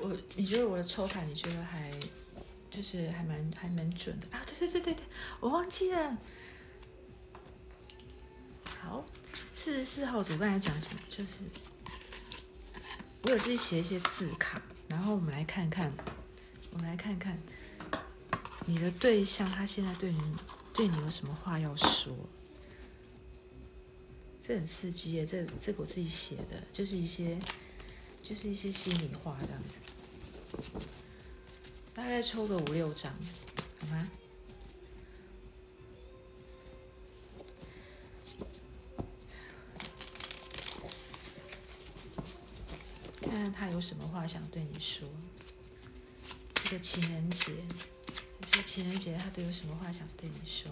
[0.00, 1.90] 我你觉得我的抽卡，你觉得还？
[2.70, 4.44] 就是还蛮还蛮准的啊！
[4.46, 5.04] 对对对对对，
[5.40, 6.18] 我忘记了。
[8.62, 9.04] 好，
[9.54, 11.00] 四十四号组刚才讲什么？
[11.08, 11.38] 就是
[13.22, 15.90] 我有自己写一些字卡，然后我们来看看，
[16.72, 17.38] 我们来看看
[18.66, 20.36] 你的对象他现在对你
[20.74, 22.14] 对你有什么话要说。
[24.42, 25.26] 这很刺激耶！
[25.26, 27.38] 这这个我自己写的，就是一些
[28.22, 29.76] 就是一些心里话这样子。
[31.94, 33.12] 大概抽个五六张，
[33.80, 34.08] 好吗？
[43.20, 45.08] 看看他有什么话想对你说。
[46.54, 47.52] 这个情人节，
[48.42, 50.70] 这个情人节他都有什么话想对你说？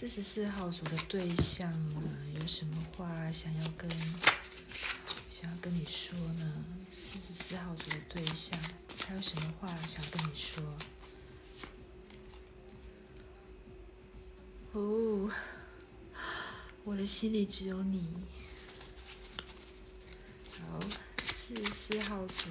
[0.00, 2.00] 四十四号组的对象呢，
[2.40, 3.86] 有什么话想要跟
[5.30, 6.64] 想要跟你说呢？
[6.88, 8.58] 四十四号组的对象，
[8.98, 10.64] 他有什么话想跟你说？
[14.72, 15.30] 哦，
[16.84, 18.08] 我的心里只有你。
[20.62, 20.80] 好，
[21.30, 22.48] 四十四号组，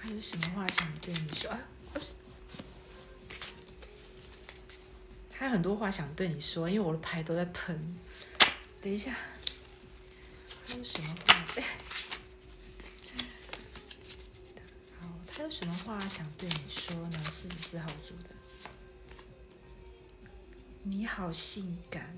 [0.00, 1.54] 还有什么话想对你说？
[5.42, 7.76] 他很多话想对你说，因为我的牌都在喷。
[8.80, 9.12] 等一下，
[10.64, 11.34] 他有什么话？
[15.00, 17.18] 好，他有什么话想对你说呢？
[17.28, 18.30] 四十四号组的，
[20.84, 22.16] 你好性感，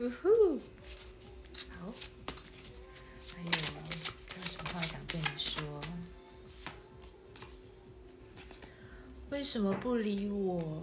[0.00, 0.60] 呜呼！
[1.70, 1.94] 好，
[3.32, 3.50] 还有
[4.28, 5.62] 他有什么话想对你说？
[9.30, 10.82] 为什么不理我？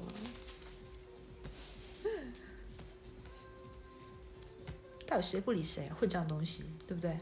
[5.13, 5.95] 到底谁不理谁啊？
[5.99, 7.15] 混账东西，对不对？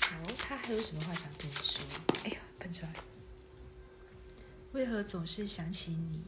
[0.00, 1.84] 好，他还有什么话想对你说？
[2.24, 2.94] 哎呀，喷出来！
[4.72, 6.24] 为何总是想起你？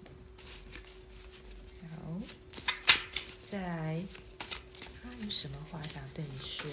[1.88, 2.20] 好，
[3.51, 4.05] 再来，
[5.03, 6.70] 他有什么话想对你说？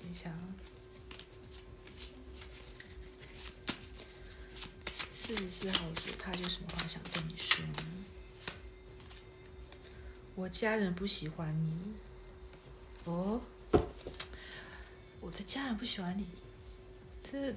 [0.00, 0.42] 等一下啊，
[5.12, 7.84] 四十四号组，他有什么话想对你说呢？
[10.34, 11.94] 我家人不喜欢你。
[13.04, 13.40] 哦，
[15.20, 16.26] 我的家人不喜欢你，
[17.22, 17.54] 这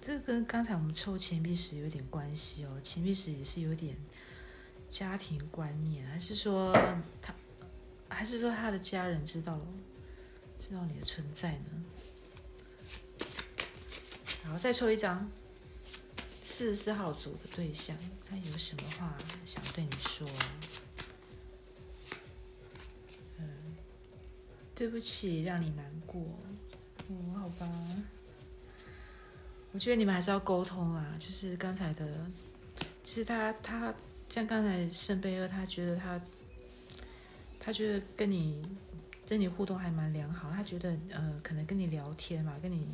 [0.00, 2.80] 这跟刚才我们抽钱币时有点关系哦。
[2.82, 3.96] 钱币时也是有点
[4.88, 6.72] 家庭观念，还是说
[7.20, 7.34] 他，
[8.08, 9.60] 还是说他的家人知道
[10.58, 11.84] 知道你的存在呢？
[14.44, 15.30] 然后，再抽一张，
[16.42, 17.96] 四十四号组的对象，
[18.28, 20.28] 他有什么话想对你说？
[24.82, 26.20] 对不起，让你难过。
[27.08, 27.70] 哦，好吧。
[29.70, 32.26] 我觉得你们还是要沟通啦，就是刚才的，
[33.04, 33.94] 其实他他
[34.28, 36.20] 像刚才圣贝尔，他觉得他
[37.60, 38.60] 他觉得跟你
[39.24, 42.84] 跟你互动还蛮良好，他觉得呃可能跟你聊天嘛，跟你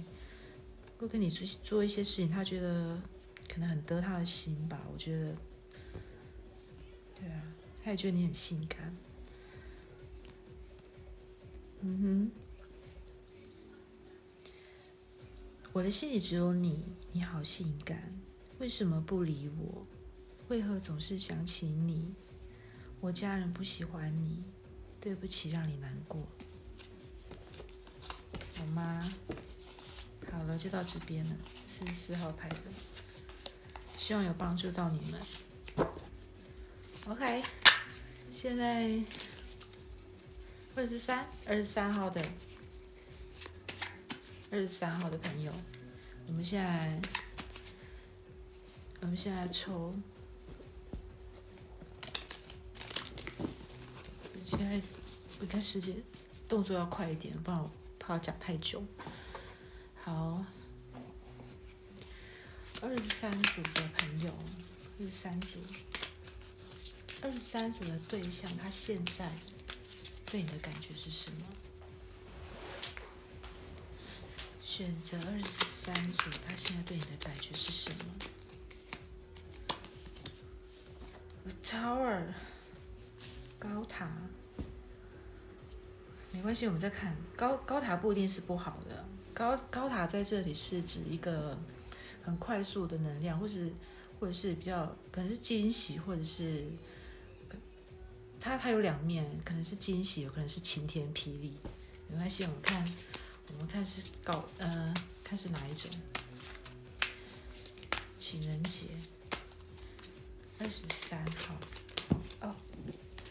[0.99, 3.01] 会跟你做做一些事情，他觉得
[3.49, 5.34] 可能很得他的心吧，我觉得，
[7.14, 7.43] 对啊，
[7.82, 8.95] 他也觉得你很性感，
[11.83, 12.31] 嗯哼。
[15.72, 18.12] 我的心里只有你，你好性感，
[18.59, 19.83] 为什么不理我？
[20.49, 22.14] 为何总是想起你？
[23.01, 24.43] 我家人不喜欢你，
[25.01, 26.26] 对不起，让你难过，
[28.57, 29.14] 好吗？
[30.33, 32.57] 好了，就到这边了，四十四号牌的，
[33.97, 35.20] 希望有帮助到你们。
[37.07, 37.43] OK，
[38.33, 39.01] 现在
[40.79, 42.24] 二十三，二十三号的。
[44.53, 45.53] 二十三号的朋友，
[46.29, 47.01] 我们现在，
[49.01, 49.93] 我们现在抽，
[54.45, 54.81] 现在
[55.41, 56.01] 我看时间，
[56.49, 57.68] 动作要快一点，不然我
[57.99, 58.81] 怕讲太久。
[59.97, 60.45] 好，
[62.81, 64.33] 二十三组的朋友，
[65.01, 65.59] 二十三组，
[67.20, 69.29] 二十三组的对象，他现在
[70.31, 71.47] 对你的感觉是什么？
[74.62, 78.05] 选择二十三组，他现在对你的感觉是什么
[81.45, 82.22] ？The Tower，
[83.59, 84.12] 高塔，
[86.31, 91.59] 没关系，我们再看高高塔不一定是不好的，高高塔在这里是指一个
[92.22, 93.72] 很快速的能量，或是
[94.20, 96.66] 或者是比较可能是惊喜，或者是
[98.41, 101.57] 它它有两面，可能是惊喜，有可能是晴天霹雳，
[102.09, 102.84] 没关系，我们看。
[103.51, 105.91] 我们看是搞呃，看是哪一种？
[108.18, 108.89] 情人节，
[110.59, 111.59] 二十三号
[112.41, 112.55] 哦，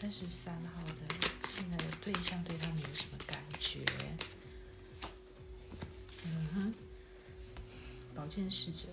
[0.02, 0.94] 二十三号的
[1.46, 3.78] 现在的对象对他们有什么感觉？
[6.24, 6.74] 嗯哼，
[8.12, 8.88] 宝剑侍者，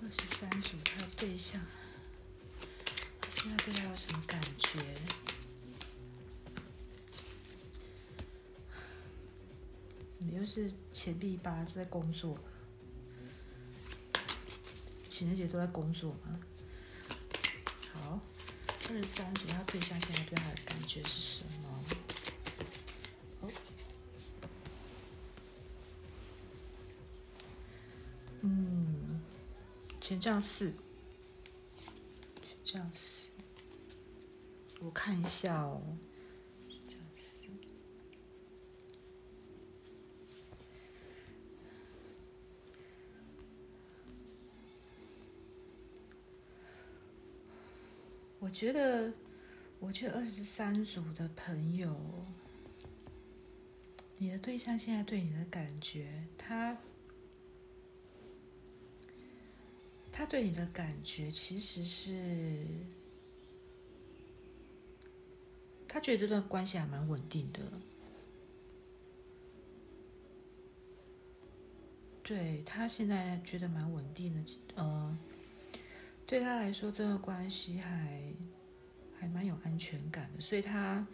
[0.00, 1.60] 二十三组他的对象，
[3.36, 4.78] 现在对他有什么感觉？
[10.20, 12.38] 你又是钱币八，在工作，
[15.10, 16.40] 情人节都在工作吗？
[17.92, 18.20] 好，
[18.88, 21.84] 二十三组，他对象现在对他的感觉是什么？
[23.42, 23.50] 哦，
[28.40, 29.20] 嗯，
[30.00, 30.72] 权杖四，
[32.74, 33.28] 权杖四，
[34.80, 35.80] 我看一下哦。
[48.40, 49.12] 我觉得，
[49.78, 51.96] 我觉得二十三组的朋友，
[54.18, 56.76] 你的对象现在对你的感觉，他，
[60.16, 62.64] 他对你的感觉其实是，
[65.88, 67.60] 他觉得这段关系还蛮稳定的，
[72.22, 75.18] 对他现在觉得蛮稳定的，呃。
[76.26, 78.32] 对他来说，这段关系还
[79.20, 81.06] 还蛮有安全感的，所以他，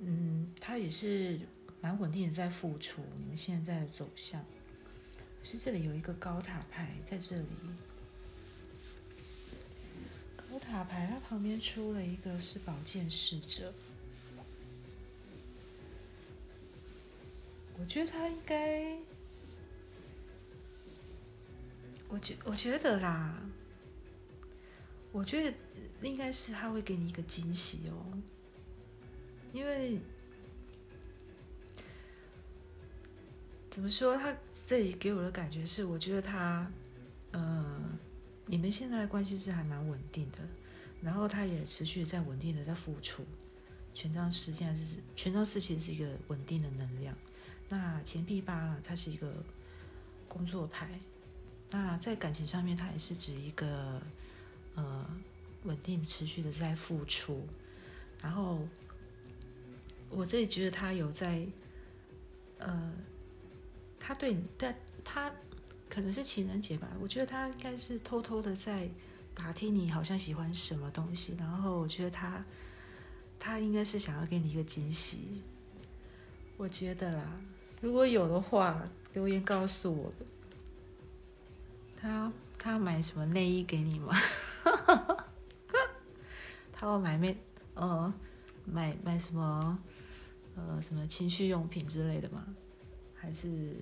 [0.00, 1.38] 嗯，他也是
[1.80, 3.00] 蛮稳定的在付出。
[3.14, 4.44] 你们现在的走向，
[5.44, 7.46] 是这里有一个高塔牌在这里，
[10.68, 13.72] 卡牌它旁边出了一个是宝剑侍者，
[17.80, 18.96] 我觉得他应该。
[22.10, 23.42] 我觉我觉得啦，
[25.12, 25.54] 我觉得
[26.00, 28.06] 应该是他会给你一个惊喜哦，
[29.52, 29.98] 因为
[33.68, 34.34] 怎么说，他
[34.66, 36.66] 这里给我的感觉是，我觉得他，
[37.32, 37.97] 嗯，
[38.50, 40.38] 你们现在关系是还蛮稳定的，
[41.02, 43.24] 然后他也持续在稳定的在付出。
[43.94, 47.14] 权杖四现在是权杖四，其实是一个稳定的能量。
[47.68, 49.44] 那钱币八呢，它是一个
[50.26, 50.88] 工作牌。
[51.70, 54.00] 那在感情上面，它也是指一个
[54.76, 55.06] 呃
[55.64, 57.46] 稳定、持续的在付出。
[58.22, 58.66] 然后
[60.08, 61.46] 我这里觉得他有在
[62.58, 62.92] 呃，
[64.00, 64.74] 他对对
[65.04, 65.30] 他
[65.88, 68.88] 可能是情人节吧，我觉得他应该是偷偷的在
[69.34, 71.34] 打听你好像喜欢什么东西。
[71.38, 72.44] 然后我觉得他
[73.38, 75.42] 他应该是想要给你一个惊喜。
[76.56, 77.36] 我觉得啦，
[77.80, 80.12] 如果有的话，留言告诉我。
[81.96, 84.14] 他他买什么内衣给你吗？
[86.72, 87.36] 他要买没
[87.74, 88.12] 呃
[88.64, 89.78] 买买什么
[90.54, 92.44] 呃什么情趣用品之类的吗？
[93.16, 93.74] 还是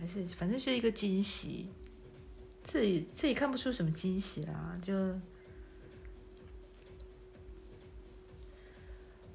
[0.00, 1.66] 还是反正是一个惊喜，
[2.62, 4.94] 自己自己看不出什么惊喜啦，就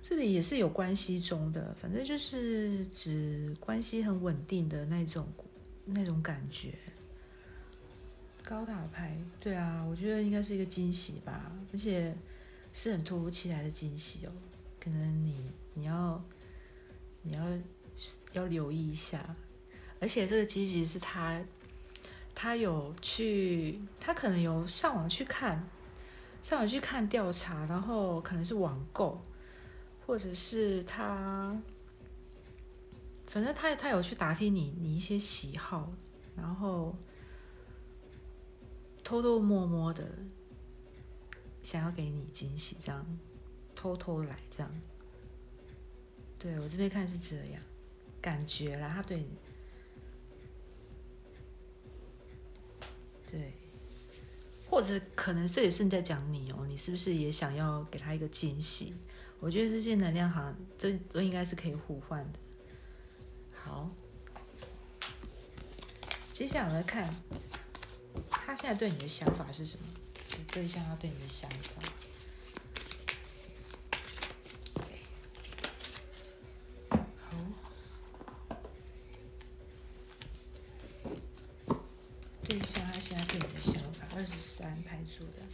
[0.01, 5.27] 这里也是有关系中的，反正就是指关系很稳定的那种
[5.85, 6.73] 那种感觉。
[8.43, 12.15] 高塔牌，对啊，我觉得应该是一个惊喜吧，而且
[12.73, 14.31] 是很突如其来的惊喜哦。
[14.79, 16.23] 可能你你要
[17.23, 17.43] 你要
[18.33, 19.35] 要留意一下，
[20.05, 21.43] 而且这个积极是他
[22.35, 25.67] 他有去，他可能有上网去看，
[26.43, 29.19] 上网去看调查，然后可能是网购，
[30.05, 31.49] 或者是他
[33.25, 35.91] 反正他他有去打听你你一些喜好，
[36.35, 36.95] 然后。
[39.03, 40.03] 偷偷摸摸的
[41.61, 43.05] 想要给你惊喜，这样
[43.75, 44.71] 偷偷来这样，
[46.37, 47.61] 对我这边看是这样
[48.21, 49.27] 感觉啦，他对你，
[53.35, 53.51] 对，
[54.69, 58.93] 或者可能这也是你在讲你哦，你是不是也想要给他一个惊喜？
[59.41, 62.39] 我觉得这些能量好像都都应该是可以互换的。
[63.51, 63.89] 好，
[66.31, 67.13] 接下来我们来看。
[68.29, 69.85] 他现在对你的想法是什么？
[70.53, 71.81] 对象他对你的想法。
[77.17, 77.35] 好，
[82.47, 85.45] 对象他现在对你的想法，二十三排组的，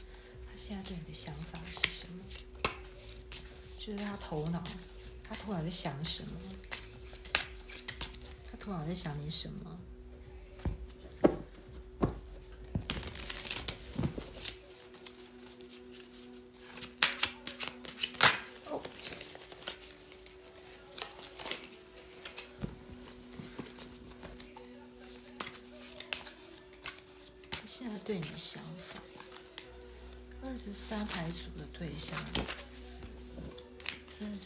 [0.45, 2.23] 他现在对你想法是什么？
[3.77, 4.63] 就是他头脑，
[5.23, 6.39] 他头脑在想什么？
[8.51, 9.79] 他头脑在想你什么？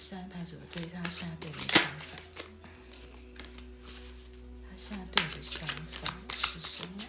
[0.07, 2.15] 三排组的对象现在对你的想法，
[4.63, 7.01] 他现在对你的想法是什么？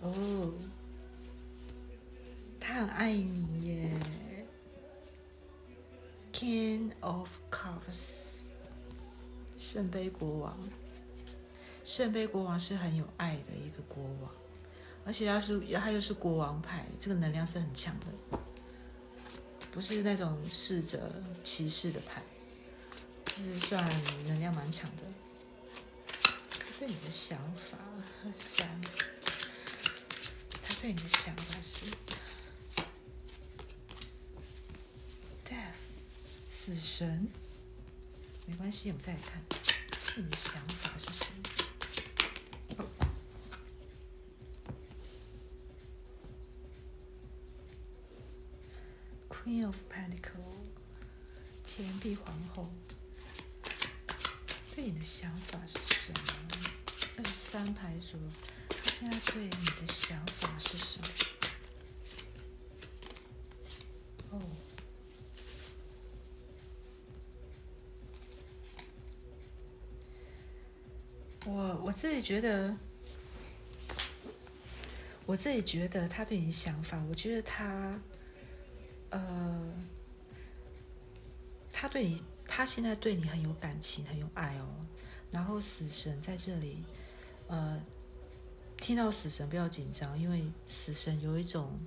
[0.00, 0.54] 哦，
[2.58, 4.00] 他很爱你耶
[6.32, 8.52] ，King of Cups，
[9.58, 10.58] 圣杯国王。
[11.84, 14.34] 圣杯国王是很有爱的一个国王，
[15.04, 18.35] 而且他是他又是国王牌，这个能量是很强的，
[19.76, 21.12] 不是那种侍者
[21.44, 22.22] 骑士的牌，
[23.26, 23.86] 这是算
[24.24, 25.02] 能量蛮强的。
[26.24, 27.76] 他对你的想法，
[28.32, 28.66] 三，
[30.62, 31.84] 他对你的想法是
[35.44, 35.74] ，death，
[36.48, 37.28] 死神，
[38.46, 39.42] 没关系，我们再来看，
[40.16, 41.42] 你的想法是什么
[49.28, 50.70] ？Queen of Pentacles，
[52.14, 52.70] 皇后，
[54.74, 56.18] 对你的想法是什么？
[57.18, 58.18] 二三牌组，
[58.68, 61.08] 他现在对你的想法是什么？
[64.30, 64.40] 哦，
[71.46, 72.76] 我我自己觉得，
[75.24, 77.98] 我自己觉得他对你的想法，我觉得他，
[79.10, 79.72] 呃，
[81.78, 84.66] 他对你，他现在对你很有感情，很有爱哦。
[85.30, 86.82] 然后死神在这里，
[87.48, 87.82] 呃。
[88.78, 91.80] 听到死神不要紧张，因为死神有一种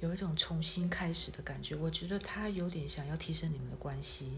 [0.00, 1.76] 有一种重新开始的感觉。
[1.76, 4.32] 我觉得他有点想要提升你们的关系，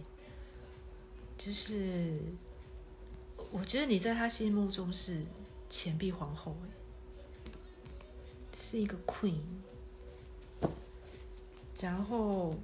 [1.38, 2.20] 就是
[3.50, 5.24] 我觉得你在他心目中是
[5.66, 6.54] 钱币皇后，
[8.54, 9.40] 是一个 queen。
[11.80, 12.54] 然后，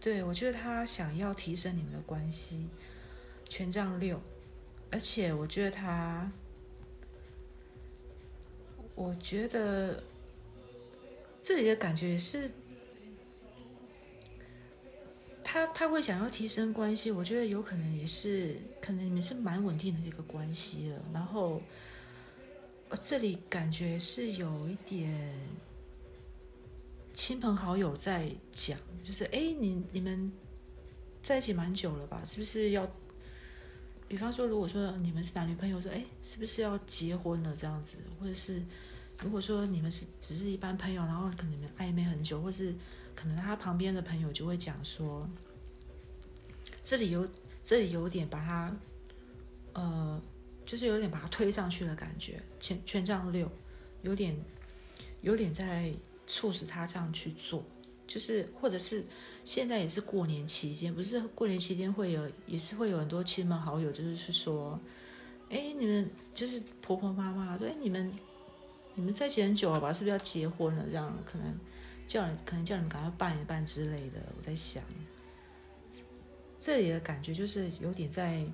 [0.00, 2.66] 对我觉得他想要提升你们的关系，
[3.48, 4.20] 权杖六，
[4.90, 6.30] 而且我觉得他。
[8.96, 10.02] 我觉得
[11.40, 12.50] 这里的感觉是，
[15.42, 17.10] 他他会想要提升关系。
[17.10, 21.02] 我觉得有可能也是，可能你们是蛮稳定的一个关系了。
[21.14, 21.58] 然后，
[23.00, 25.34] 这里感觉是有一点
[27.20, 30.32] 亲朋好友在讲，就是哎，你你们
[31.20, 32.22] 在一起蛮久了吧？
[32.24, 32.90] 是不是要？
[34.08, 37.98] 比方说，如果说你们是男女朋友，说哎，是不是要结婚了这样子？
[38.18, 38.62] 或者是
[39.22, 42.74] 如果说你们是只是一般朋友，然后可能你们暧昧很久，或是
[43.14, 45.22] 可能他旁边的朋友就会讲说，
[46.82, 47.28] 这里有
[47.62, 48.74] 这里有点把他，
[49.74, 50.22] 呃，
[50.64, 53.46] 就是有点把他推上去的感觉，权权杖六，
[54.00, 54.34] 有点
[55.20, 55.92] 有点在
[56.30, 57.62] 促使他这样去做。
[58.06, 59.04] 就是或者是
[59.44, 64.76] 现在也是过年期间，不是过年期间会有，也是会有很多亲朋好友，就是是说，
[65.48, 68.12] 哎，你们就是婆婆妈妈，对，你们
[68.96, 69.92] 你们在一起很久了吧？
[69.92, 70.84] 是不是要结婚了？
[70.90, 71.56] 这样可能
[72.08, 74.20] 叫你，可能叫你们赶快办一办之类的。
[74.36, 74.82] 我在想，
[76.58, 78.44] 这里的感觉就是有点在，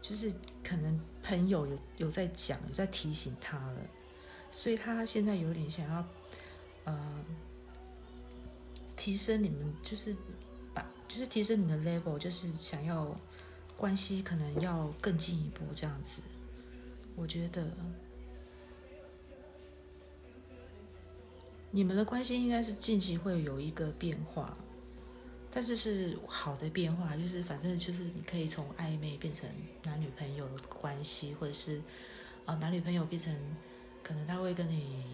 [0.00, 3.80] 就是可能朋友有有在讲，有在提醒他了，
[4.52, 6.08] 所以他现在有点想要，
[6.84, 7.22] 呃。
[8.96, 10.16] 提升你们就是
[10.72, 13.14] 把，就是提升你的 level，就是想要
[13.76, 16.22] 关系可能要更进一步这样子。
[17.16, 17.66] 我觉得
[21.70, 24.56] 你们的关系应该是近期会有一个变化，
[25.50, 29.50] 但是是好的变化，就是反正就是你可以从暧昧变成
[29.82, 31.82] 男女朋友的关系，或者是
[32.46, 33.36] 啊男女朋友变成
[34.04, 35.04] 可能他会跟你。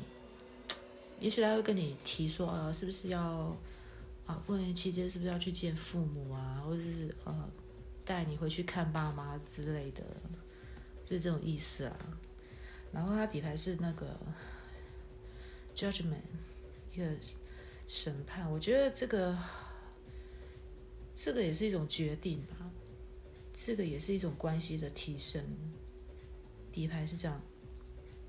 [1.21, 3.55] 也许他会跟你提说，呃，是不是要
[4.25, 4.43] 啊？
[4.47, 6.63] 过年期间是不是要去见父母啊？
[6.67, 7.51] 或者是呃，
[8.05, 10.03] 带你回去看爸妈之类的，
[11.05, 11.97] 就是这种意思啊。
[12.91, 14.19] 然后他底牌是那个
[15.77, 16.23] judgment，
[16.93, 17.07] 一个
[17.87, 18.51] 审判。
[18.51, 19.39] 我觉得这个
[21.15, 22.71] 这个也是一种决定吧，
[23.53, 25.45] 这个也是一种关系的提升。
[26.73, 27.41] 底牌是这样，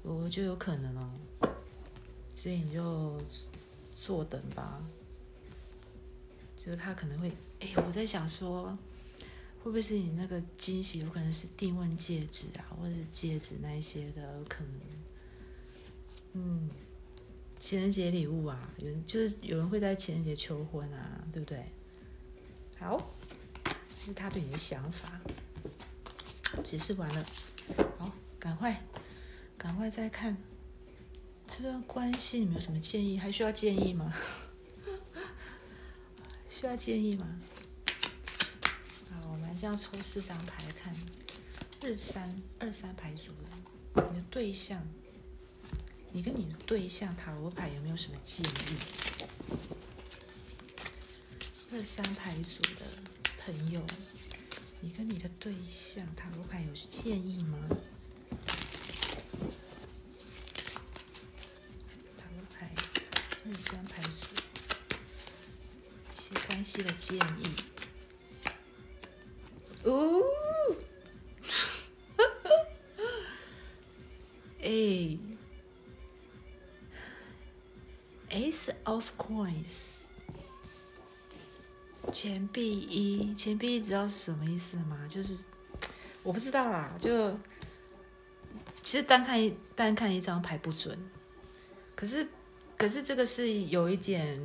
[0.04, 1.14] 我就有可能哦。
[2.42, 3.22] 所以你就
[3.96, 4.84] 坐等吧。
[6.58, 8.76] 就是他可能会，哎，我在想说，
[9.64, 10.98] 会不会是你那个惊喜？
[10.98, 14.74] 有可能是订婚戒指啊，或者是戒指那一些的，可能。
[16.34, 16.68] 嗯，
[17.60, 21.64] 情人节礼物啊，有就是有人会在情人节求婚啊，对不对？
[22.80, 23.12] 好，
[24.00, 25.22] 这是他对你的想法。
[26.64, 27.24] 解释完了，
[28.00, 28.84] 好，赶快，
[29.60, 30.36] 赶快再看。
[31.54, 33.18] 这段关系你们有什么建议？
[33.18, 34.14] 还需要建议吗？
[36.50, 37.28] 需要建议吗？
[39.10, 40.96] 好，我们这样抽四张牌看，
[41.82, 44.82] 二三二三牌组的，你的对象，
[46.14, 48.78] 你跟你的对象塔罗牌有没有什么建议？
[51.74, 52.86] 二三牌组的
[53.40, 53.86] 朋友，
[54.80, 57.60] 你跟你的对象塔罗牌有建议吗？
[66.72, 67.44] 些关系的建议。
[69.84, 70.22] 哦，
[74.64, 75.18] 哎
[78.30, 80.06] ，Ace of Coins，
[82.14, 85.06] 钱币一，钱币一知道是什么意思吗？
[85.10, 85.38] 就是
[86.24, 87.34] 我不知道啦，就
[88.82, 90.98] 其实单看一单看一张牌不准，
[91.96, 92.28] 可是。
[92.78, 94.42] 可是这个是有一点，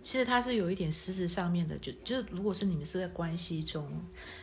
[0.00, 3.88] 其实它是有一点实质上面的，就就如果是你们是在关系中，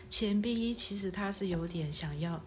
[0.10, 2.44] 钱币一其实他是有点想要，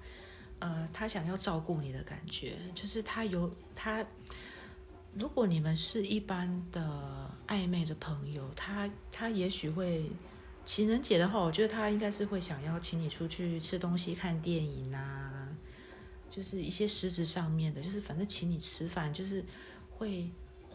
[0.58, 4.04] 呃，他想要照顾你的感觉，就是他有他。
[5.16, 10.10] 如果你们是一般的暧昧的朋友，他他也许会
[10.66, 15.48] 情人节的话，我觉得他应该是会想要请你出去吃东西、看电影啊，
[16.28, 19.44] 就是一些实质上面的，就是反正请你吃饭，就是
[19.88, 20.28] 会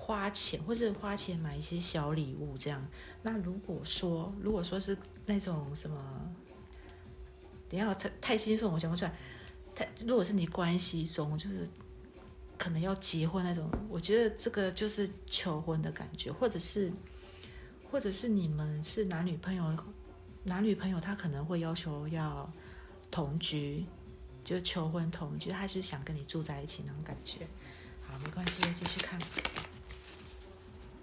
[0.10, 2.84] 花钱或者花钱买一些小礼物这样。
[3.22, 4.98] 那如果说如果说是
[5.28, 6.36] 那种什么，
[7.70, 9.14] 等下太太兴奋，我讲不出来。
[9.76, 11.70] 太如果是你关系中就是。
[12.58, 16.92] 可能要结婚那种，我觉得这个就是求婚的感觉，或者是，
[17.90, 19.64] 或者是你们是男女朋友，
[20.44, 22.52] 男女朋友他可能会要求要
[23.10, 23.86] 同居，
[24.44, 27.48] 就求婚同居，他是想跟你住在一起那种感觉。
[28.02, 29.18] 好，没关系，继续看。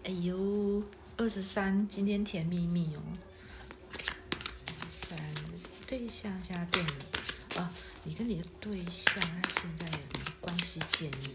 [0.06, 0.84] 哎呦，
[1.16, 3.02] 二十三，今天甜蜜蜜哦。
[4.68, 5.18] 二十三，
[5.84, 7.72] 对象现在对你啊，
[8.04, 11.34] 你跟你的对象他现在有关系建议。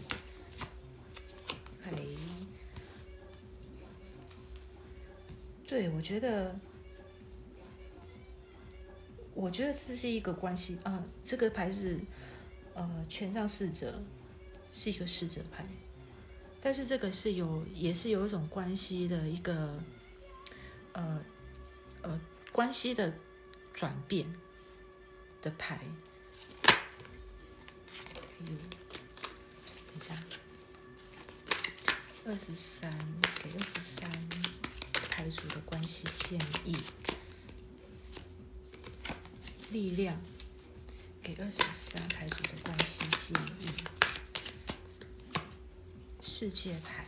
[5.68, 6.58] 对，我觉得，
[9.34, 11.04] 我觉得这是一个关系啊。
[11.22, 12.00] 这个牌是
[12.72, 14.02] 呃权杖侍者，
[14.70, 15.66] 是一个侍者牌，
[16.62, 19.78] 但是这个是有也是有一种关系的一个
[20.92, 21.24] 呃
[22.02, 22.20] 呃
[22.52, 23.12] 关系的
[23.74, 24.32] 转变
[25.42, 25.80] 的牌。
[28.38, 28.56] 有，等
[29.96, 30.14] 一下，
[32.24, 32.90] 二十三
[33.42, 34.08] 给二十三。
[35.14, 36.74] 牌组的关系建议，
[39.70, 40.18] 力量
[41.22, 43.68] 给二十三牌组的关系建议，
[46.42, 47.04] 世界牌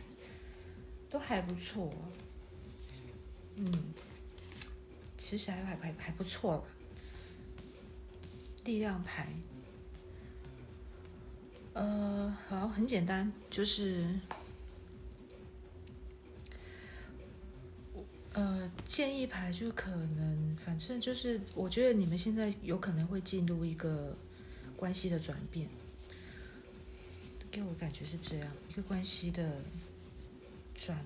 [1.09, 1.93] 都还不错，
[3.57, 3.69] 嗯，
[5.17, 6.67] 其实还还还还不错吧。
[8.63, 9.27] 力量牌，
[11.73, 14.07] 呃，好，很简单，就是。
[18.31, 24.15] 呃，建议牌就可能，反正就是，我觉得你们现在有可能会进入一个
[24.77, 25.67] 关系的转变，
[27.55, 29.61] 给我感觉是这样，一个关系的
[30.75, 30.99] 转，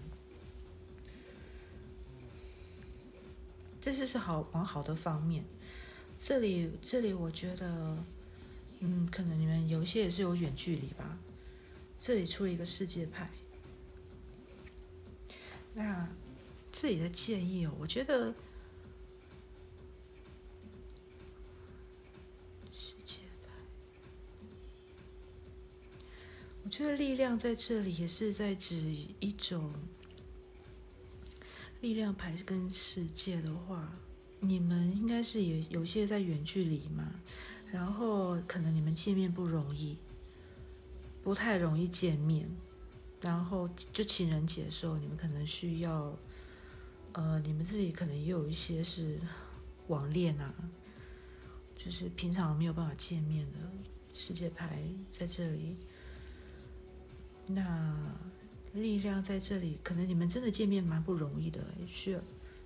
[3.80, 5.46] 这是是好往好的方面。
[6.18, 8.04] 这里这里，我觉得，
[8.80, 11.20] 嗯，可能你们有一些也是有远距离吧。
[12.00, 13.30] 这里出了一个世界牌，
[15.76, 16.10] 那。
[16.72, 18.32] 这里的建议哦，我觉得
[22.72, 23.50] 世界牌，
[26.64, 28.78] 我这个力量在这里也是在指
[29.20, 29.70] 一种
[31.82, 33.92] 力量牌跟世界的话，
[34.40, 37.14] 你们应该是也有些在远距离嘛，
[37.70, 39.98] 然后可能你们见面不容易，
[41.22, 42.50] 不太容易见面，
[43.20, 46.18] 然后就情人节的时候，你们可能需要。
[47.12, 49.20] 呃，你们这里可能也有一些是
[49.88, 50.54] 网恋啊，
[51.76, 53.60] 就是平常没有办法见面的
[54.14, 55.76] 世界牌在这里。
[57.52, 58.16] 那
[58.74, 62.20] 力量在这里，可能你们真的见面蛮不容易的，需要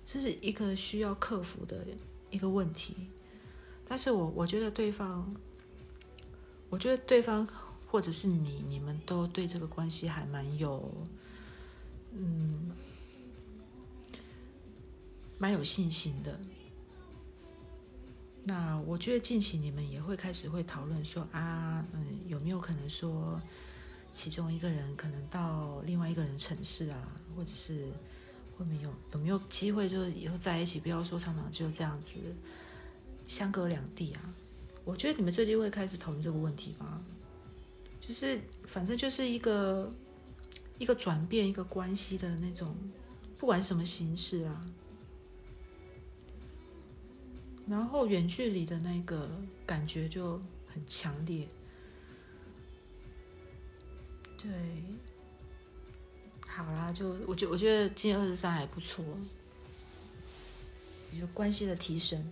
[0.04, 1.86] 这是一个需要克服的
[2.30, 2.94] 一个问题。
[3.88, 5.34] 但是我我觉得对方，
[6.68, 7.48] 我觉得对方
[7.86, 10.92] 或者是你，你们都对这个关系还蛮有，
[12.12, 12.70] 嗯。
[15.36, 16.40] 蛮有信心的。
[18.44, 23.38] 那我觉得近期你们也会开始会讨论说啊，嗯，有没有可能说
[24.14, 27.92] 其中一个人可能到另外一个人城市啊，或者是
[28.56, 32.16] 会没有有没有机会就是以后在一起，不要说常常就这样子
[33.26, 34.34] 相隔两地啊。
[34.84, 37.02] 我觉得你们最近会开始讨论这个问题吧，
[38.00, 39.90] 就是反正就是一个
[40.78, 42.74] 一个转变一个关系的那种，
[43.38, 44.64] 不管什么形式啊。
[47.66, 49.28] 然后远距离的那个
[49.64, 51.48] 感觉就很强烈，
[54.44, 54.52] 对，
[56.46, 59.02] 好啦，就我觉我觉得今天二十三还不错，
[61.18, 62.22] 有关系的提升。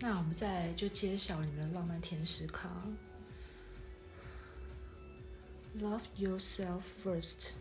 [0.00, 2.70] 那我们再就揭晓你们的浪漫天使卡
[5.78, 7.52] ，Love yourself first，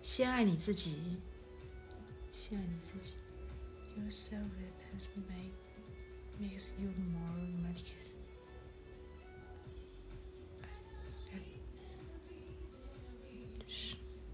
[0.00, 1.18] 先爱你自己，
[2.32, 3.16] 先爱你自己。
[3.98, 4.48] yourself
[4.94, 5.52] has made
[6.40, 8.07] makes you more magic.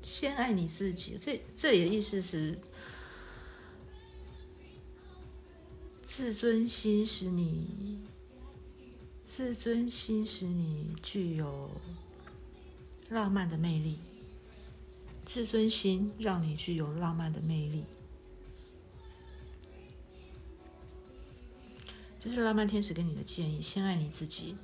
[0.04, 2.56] 先爱你自己，这这里的意思是，
[6.02, 8.02] 自尊心使你
[9.22, 11.70] 自尊心使你具有
[13.08, 13.98] 浪漫的魅力，
[15.24, 17.84] 自尊心让你具有浪漫的魅力。
[22.18, 24.56] 这是浪漫天使给你的建议：先爱你自己。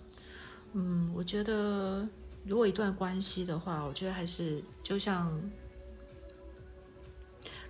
[0.74, 2.09] 嗯，我觉得
[2.51, 5.41] 如果一段关系的话，我觉得还是就像，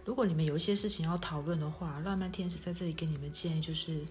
[0.06, 4.06] 如果你们有一些事情要讨论的话，浪漫天使在这里给你们建议就是，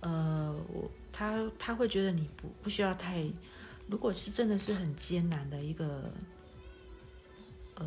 [0.00, 3.30] 呃，我他他会觉得你不不需要太，
[3.86, 6.10] 如果是真的是很艰难的一个
[7.76, 7.86] 呃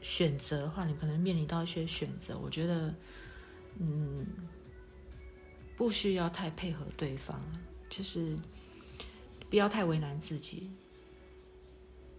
[0.00, 2.94] 选择的话，你可能面临到一些选择，我觉得，
[3.76, 4.26] 嗯。
[5.76, 7.40] 不需要太配合对方
[7.88, 8.34] 就是
[9.48, 10.68] 不要太为难自己。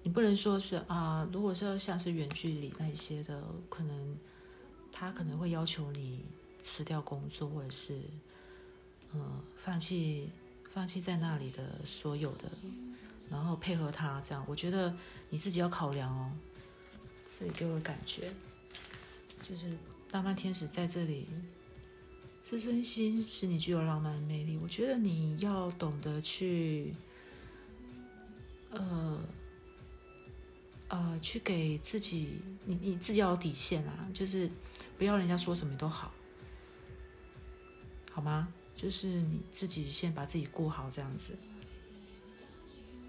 [0.10, 4.18] 你不能说是啊，如果说像是远距离那些的，可能
[4.92, 6.26] 他可能会要求你
[6.60, 8.02] 辞掉工作，或者是
[9.14, 10.28] 嗯放弃
[10.74, 12.50] 放弃在那里的所有的，
[13.30, 14.44] 然后配合他这样。
[14.48, 14.92] 我觉得
[15.30, 16.32] 你自己要考量哦。
[17.40, 18.34] 这里给我的感觉
[19.48, 19.78] 就是
[20.10, 21.28] 浪漫天使在这里。
[22.42, 24.58] 自尊心使你具有浪漫的魅力。
[24.58, 26.92] 我觉得你要懂得去，
[28.72, 29.20] 呃，
[30.90, 34.50] 呃，去给自己，你你自己要有底线啊，就是
[34.98, 36.12] 不要人家说什么都好，
[38.12, 38.48] 好吗？
[38.76, 41.34] 就是你自己先把自己顾好，这样子。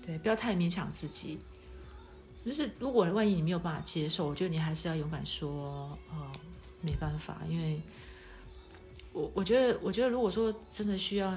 [0.06, 1.38] 对，不要太勉强自己。
[2.44, 6.32] 就是如果万一你没有办法接受，我觉得你还是要勇敢说，哦，
[6.80, 7.80] 没办法，因为。
[9.12, 11.36] 我我觉得，我觉得，如果说真的需要，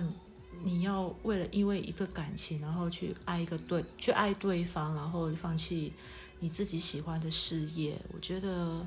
[0.64, 5.92] 你要为了因为一个感情，然后去爱一个对，去爱对方，然后放弃
[6.44, 8.86] 你自己喜欢的事业，我觉得，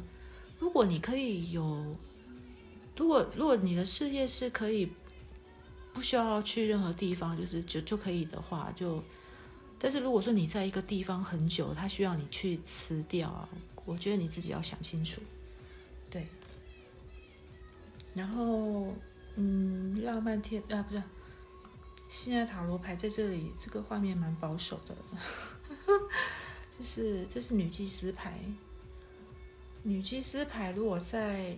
[0.59, 1.91] 如果你可以有，
[2.95, 4.93] 如果如果你的事业是可以
[5.95, 9.03] 不需要去任何地方，就是就就可以的话，就，
[9.79, 13.49] 但是如果说你在一个地方很久，他需要你去辞掉，
[13.87, 15.23] 我觉得你自己要想清楚，
[16.11, 16.27] 对。
[18.13, 18.95] 然后，
[19.37, 21.03] 嗯，浪漫天啊，不是，
[22.07, 24.95] 现在塔罗牌在这里，这个画面蛮保守的。
[26.77, 28.39] 这是这是女祭司牌，
[29.83, 31.57] 女祭司牌如果在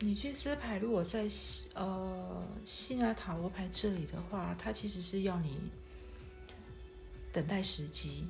[0.00, 1.28] 女祭司牌如果在
[1.74, 5.58] 呃现在塔罗牌这里的话，它其实是要你
[7.32, 8.24] 等待时机。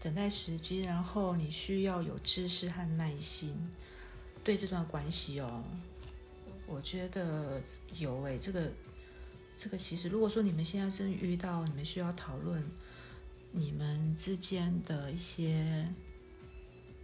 [0.00, 3.54] 等待时机，然后你需要有知识和耐心
[4.42, 5.62] 对这段关系哦。
[6.66, 7.62] 我觉得
[7.98, 8.68] 有诶，这个
[9.62, 12.60] 这个其实，如果说你们现在正遇到，你们需要讨论
[13.52, 15.88] 你们之间的一些，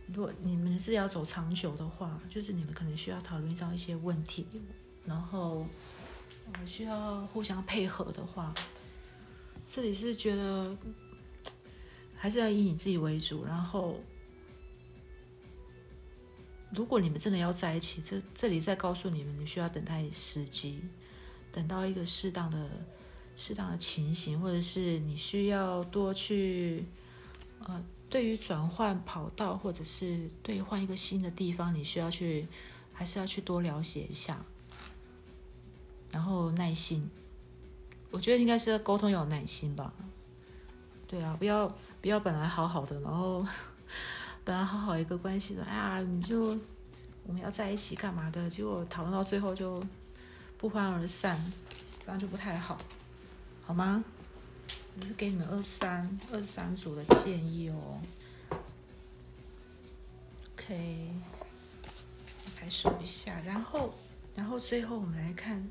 [0.08, 4.44] 如果你们是要走长久的话，就是你们可能需要讨论到一些问题，
[5.04, 5.68] 然后
[6.66, 8.52] 需要互相配合的话，
[9.64, 10.76] 这里是觉得。
[12.20, 14.00] 还是要以你自己为主，然后，
[16.74, 20.82] 如果你们真的要在一起，这这里再告诉你们，你需要等待时机，
[21.58, 22.70] 等到一个适当的、
[23.34, 26.84] 适当的情形，或者是你需要多去，
[27.64, 32.46] 呃，对于转换跑道，或者是对换一个新的地方，你需要去，
[32.94, 34.44] 还是要去多了解一下，
[36.12, 37.10] 然后耐心，
[38.12, 39.92] 我觉得应该是沟通要有耐心吧，
[41.08, 41.68] 对啊，不要。
[42.00, 43.44] 不要本来好好的，然后
[44.44, 46.56] 本来好好一个关系的，哎呀，你就
[47.26, 48.48] 我们要在一起干嘛的？
[48.48, 49.82] 结果讨论到最后就
[50.58, 51.40] 不欢而散，
[52.04, 52.76] 这样就不太好，
[53.62, 54.04] 好吗？
[55.00, 58.00] 我是给你们二三二三组的建议哦。
[60.54, 61.14] OK，
[62.60, 63.94] 来数一下，然后
[64.34, 65.64] 然后最后我们来看，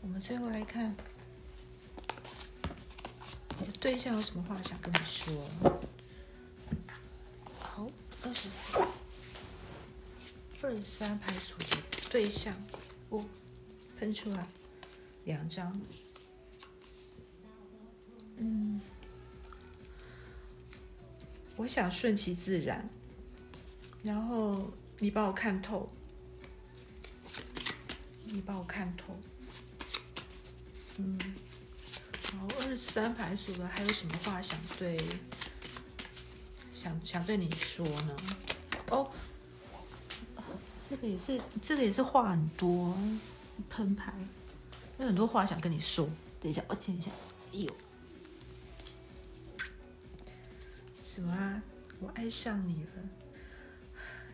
[0.00, 0.96] 我们最后来看。
[3.60, 5.34] 你的对象有什么话想跟你说？
[7.58, 7.90] 好，
[8.24, 8.68] 二十四，
[10.62, 12.54] 二十三排除的对象，
[13.10, 13.24] 哦，
[13.98, 14.46] 喷出来。
[15.24, 15.80] 两张。
[18.36, 18.80] 嗯，
[21.56, 22.88] 我想顺其自然，
[24.02, 25.88] 然后你把我看透，
[28.24, 29.14] 你把我看透，
[30.98, 31.18] 嗯。
[32.30, 34.98] 好，二十三排数的还有什么话想对？
[36.74, 38.16] 想想对你说呢？
[38.90, 39.10] 哦，
[40.88, 42.96] 这个也是，这个也是话很多，
[43.70, 44.12] 喷牌，
[44.98, 46.08] 有很多话想跟你说。
[46.40, 47.10] 等一下，我剪一下。
[47.52, 47.76] 哎呦，
[51.02, 51.62] 什么啊？
[52.00, 52.90] 我爱上你了，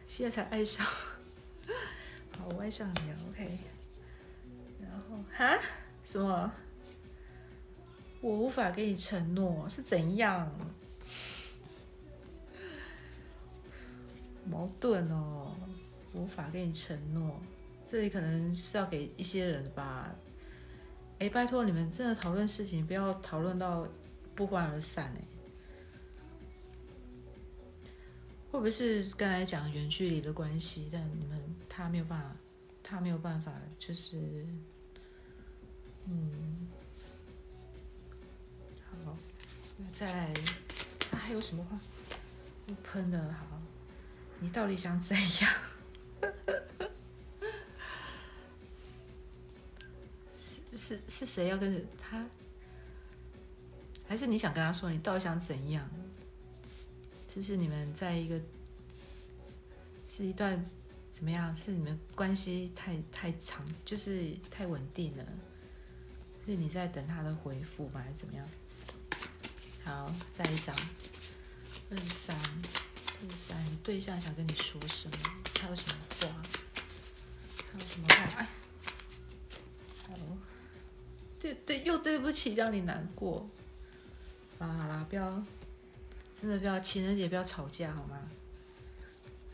[0.06, 0.84] 现在才爱上。
[2.36, 3.58] 好，我爱上你了，OK。
[4.82, 5.58] 然后，哈？
[6.04, 6.52] 什么？
[8.20, 10.50] 我无法给你承诺是怎样？
[14.46, 15.56] 矛盾哦，
[16.12, 17.40] 无法给你承诺。
[17.84, 20.14] 这里可能是要给一些人吧。
[21.18, 23.86] 哎，拜托你们真的讨论事情，不要讨论到
[24.34, 25.24] 不欢而散哎。
[28.50, 30.88] 会不会是刚才讲远距离的关系？
[30.90, 32.36] 但你们他没有办法，
[32.82, 34.46] 他没有办法，就是
[36.06, 36.68] 嗯，
[39.04, 39.16] 好，
[39.76, 40.32] 那再
[41.10, 41.78] 还有什么话？
[42.66, 43.60] 不喷了，好，
[44.40, 45.52] 你到底想怎样？
[50.84, 52.26] 是是谁要跟他？
[54.06, 55.88] 还是你想跟他说，你到底想怎样？
[57.26, 58.38] 是不是你们在一个
[60.06, 60.62] 是一段
[61.10, 61.56] 怎么样？
[61.56, 65.24] 是你们关系太太长，就是太稳定了？
[66.44, 68.02] 是你在等他的回复吗？
[68.04, 68.46] 还是怎么样？
[69.84, 70.76] 好，再一张
[71.90, 75.16] 二十三，二十三，你对象想跟你说什么？
[75.54, 76.42] 他有什么话？
[77.72, 78.14] 他有什么话？
[78.36, 78.48] 哎，
[80.06, 80.14] 好，
[81.44, 83.44] 对对，又对不起，让你难过。
[84.58, 85.44] 好啦好啦，不要。
[86.40, 88.18] 真的不要情人节不要吵架好吗？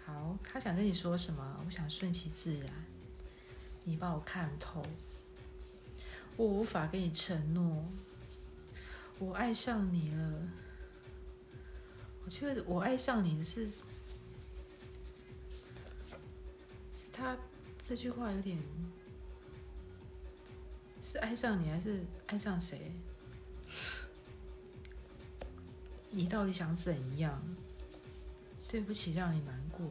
[0.05, 1.63] 好，他想跟你说什么？
[1.67, 2.71] 我想顺其自然，
[3.83, 4.87] 你帮我看透。
[6.37, 7.85] 我无法给你承诺，
[9.19, 10.49] 我爱上你了。
[12.25, 13.67] 我觉得我爱上你的是，
[16.93, 17.37] 是他
[17.81, 18.57] 这句话有点，
[21.03, 22.93] 是爱上你还是爱上谁？
[26.11, 27.43] 你到底想怎样？
[28.69, 29.87] 对不起，让你难过，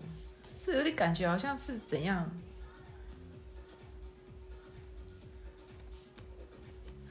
[0.64, 2.30] 这有点感觉好像是怎样？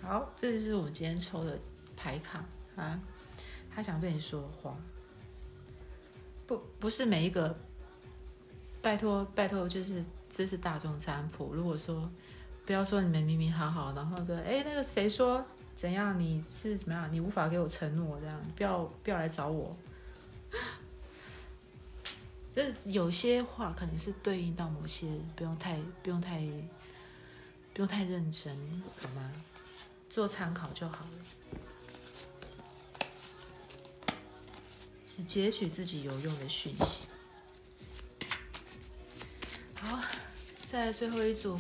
[0.01, 1.59] 好，这就是我们今天抽的
[1.97, 2.45] 牌卡
[2.77, 2.99] 啊。
[3.71, 4.77] 他想对你说的话，
[6.47, 7.57] 不不是每一个。
[8.81, 11.53] 拜托拜托，就是这是大众占卜。
[11.53, 12.09] 如果说
[12.69, 15.43] 不要说你们明明好好，然后说哎那个谁说。
[15.75, 16.19] 怎样？
[16.19, 17.11] 你是怎么样？
[17.11, 19.75] 你无法给我承诺，这样不要不要来找我。
[22.53, 25.07] 这有些话可能是对应到某些，
[25.37, 26.41] 不用太不用太
[27.73, 28.53] 不用太认真，
[29.01, 29.33] 好吗？
[30.11, 31.11] 做参考就好了，
[35.05, 37.07] 只截取自己有用的讯息。
[39.81, 40.03] 好，
[40.67, 41.57] 再最后一组，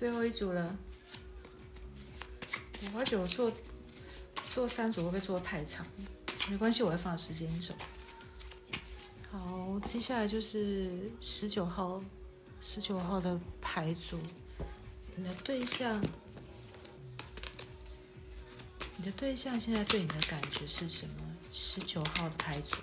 [0.00, 0.78] 最后一组了。
[2.94, 3.52] 我觉得我做
[4.48, 5.84] 做三组会不会做的太长？
[6.48, 7.74] 没关系，我会放时间走。
[9.30, 12.02] 好，接下来就是十九号，
[12.62, 14.18] 十九号的牌组。
[15.16, 16.02] 你的对象，
[18.96, 21.14] 你的对象现在对你的感觉是什么？
[21.52, 22.78] 十九号牌组，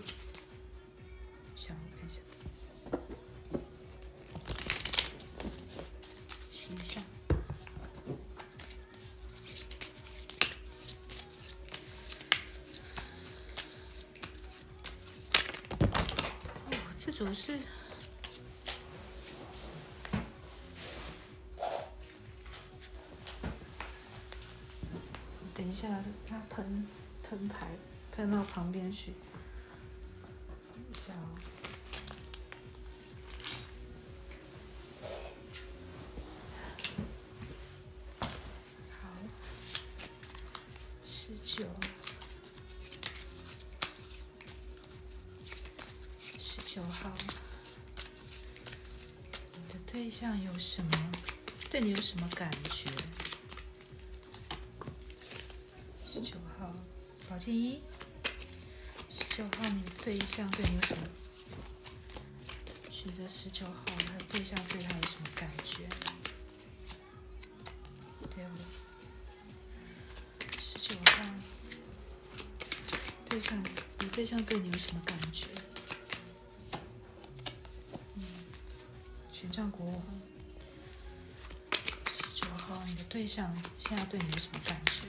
[26.37, 26.87] 下，喷
[27.23, 27.67] 喷牌
[28.15, 31.13] 喷到旁边去，一下
[38.91, 39.09] 好，
[41.03, 41.65] 十九。
[46.67, 47.11] 九号，
[49.53, 51.11] 你的对象有什么？
[51.71, 52.91] 对你有什么感觉？
[57.47, 57.81] 宝剑一。
[59.09, 61.07] 十九号，你的对象对你有什么？
[62.91, 65.87] 选择十九号，他的对象对他有什么感觉？
[68.35, 68.51] 对了，
[70.59, 71.23] 十九号，
[73.29, 73.63] 对象，
[73.99, 75.47] 你对象对你有什么感觉？
[78.15, 78.23] 嗯
[79.31, 80.03] 权杖国王，
[82.11, 85.06] 十九号，你的对象现在对你有什么感觉？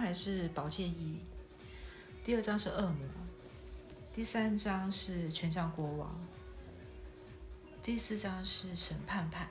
[0.00, 1.18] 还是保健医
[2.24, 3.08] 第二张是恶魔
[4.14, 6.18] 第三张是权杖国王
[7.82, 9.48] 第四张是审判牌。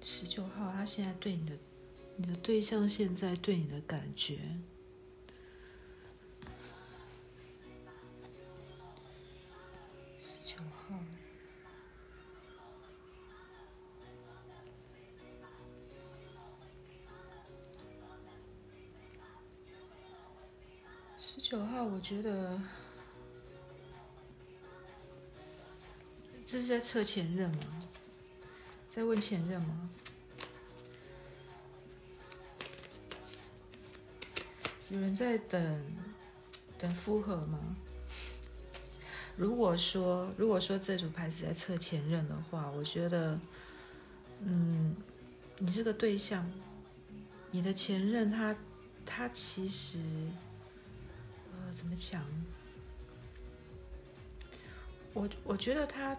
[0.00, 1.58] 十九号他现在对你的
[2.16, 4.38] 你的对象现在对你的感觉？
[22.04, 22.60] 觉得
[26.44, 27.64] 这是在测前任吗？
[28.90, 29.88] 在问前任吗？
[34.90, 35.82] 有人在等
[36.76, 37.58] 等复合吗？
[39.34, 43.40] 如果说如果说这组牌是在测前任的话，我觉得，
[44.40, 44.94] 嗯，
[45.56, 46.48] 你这个对象，
[47.50, 48.54] 你的前任他
[49.06, 49.98] 他其实，
[51.74, 52.22] 怎么讲？
[55.12, 56.16] 我我觉得他。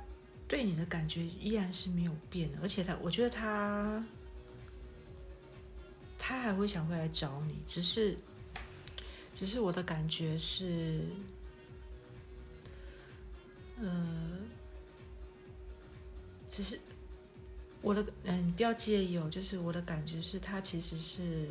[0.48, 4.06] 对你的感觉依然是没有变的，而且他，我觉得他，
[6.20, 8.16] 他还会想回来找你，只是，
[9.34, 11.04] 只是我的感觉是，
[13.82, 14.38] 呃，
[16.52, 16.80] 只是
[17.82, 21.50] 我的，嗯，不要介意哦，就是我的感觉是他其实是，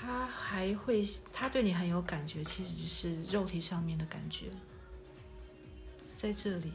[0.00, 4.50] 他还会，他对你很有感觉，其实是肉体上面的感觉，
[6.16, 6.72] 在这里。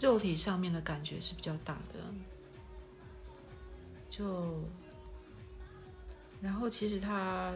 [0.00, 2.04] 肉体上面的感觉是比较大的，
[4.10, 4.64] 就，
[6.40, 7.54] 然后其实他，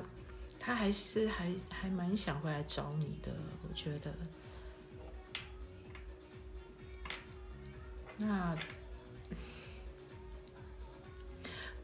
[0.59, 3.33] 他还是还还蛮想回来找你的，
[3.69, 4.15] 我觉得。
[8.17, 8.57] 那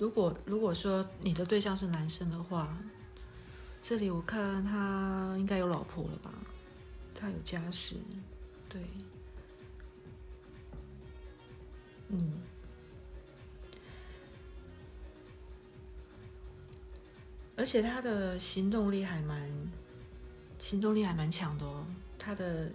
[0.03, 2.77] 如果如果说你的对象是男生的话，
[3.81, 6.35] 这里我看他应该有老婆了吧？
[7.15, 7.95] 他有家室，
[8.69, 8.83] 对。
[12.09, 12.33] 嗯，
[17.55, 19.49] 而且他的行动力还蛮，
[20.59, 21.87] 行动力还蛮强的哦。
[22.19, 22.69] 他的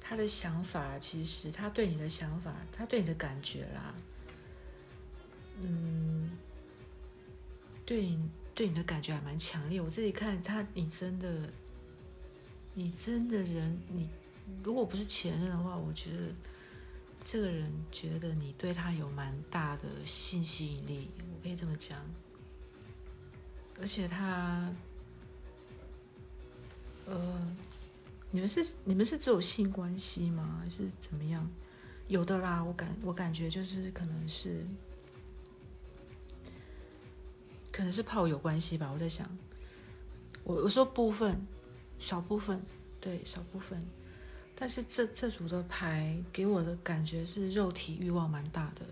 [0.00, 3.94] 他的想法，其实他对你的想法，他对你的感觉啦，
[5.64, 6.30] 嗯，
[7.84, 9.80] 对你对你的感觉还蛮强烈。
[9.80, 11.50] 我自己看他，你真的，
[12.74, 14.08] 你真的人，你
[14.62, 16.32] 如果不是前任的话，我觉得。
[17.24, 22.04] 这个人觉得你对他有蛮大的性吸引力，我可以这么讲。
[23.78, 24.68] 而且他，
[27.06, 27.56] 呃，
[28.32, 30.58] 你们是你们是只有性关系吗？
[30.60, 31.48] 还是怎么样？
[32.08, 34.66] 有的啦，我感我感觉就是可能是，
[37.72, 38.90] 可能是炮友关系吧。
[38.92, 39.28] 我在想，
[40.44, 41.44] 我我说部分，
[41.98, 42.62] 少部分，
[43.00, 43.82] 对，少部分。
[44.54, 48.86] 但是这这组的牌给我的感觉是肉体欲望蛮大的，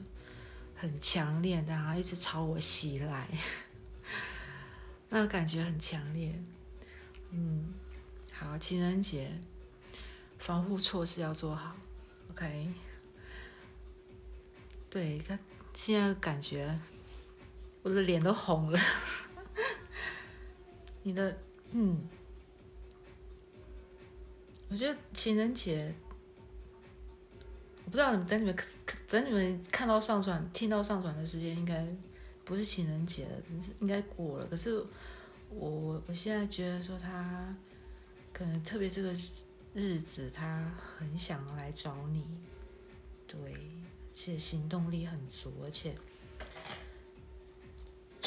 [0.75, 3.29] 很强烈，然后一直朝我袭来，
[5.11, 6.35] 那个感觉很强烈。
[7.31, 7.73] 嗯，
[8.33, 9.31] 好，情人节
[10.39, 11.77] 防护措施要做好
[12.31, 12.73] ，OK。
[14.89, 15.39] 对他
[15.73, 16.77] 现在感觉
[17.83, 18.79] 我的脸都红了，
[21.03, 21.39] 你的
[21.73, 22.09] 嗯。
[24.69, 25.93] 我觉得情人节，
[27.85, 28.57] 我不知道你们等你们
[29.09, 31.85] 等你们看到上传、听到上传的时间，应该
[32.45, 34.47] 不是情人节了，只是应该过了。
[34.47, 34.87] 可是
[35.49, 37.53] 我我现在觉得说他
[38.33, 39.13] 可能特别这个
[39.75, 42.25] 日子，他很想来找你，
[43.27, 45.93] 对，而且行动力很足，而且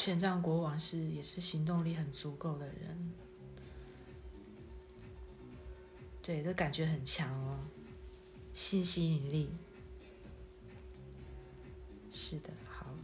[0.04, 3.10] 权杖国王是也是行动力很足够的人。
[6.20, 7.58] 对，这感觉很强哦，
[8.52, 9.48] 性吸引力。
[12.10, 12.94] 是的，好。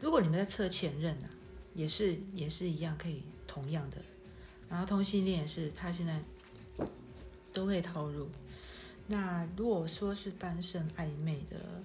[0.00, 1.28] 如果你们在测前任呢，
[1.74, 3.98] 也是也是一样，可以同样的。
[4.70, 6.18] 然后同性恋也是，他现在
[7.52, 8.26] 都可以投入。
[9.06, 11.82] 那如果说是单身暧昧的，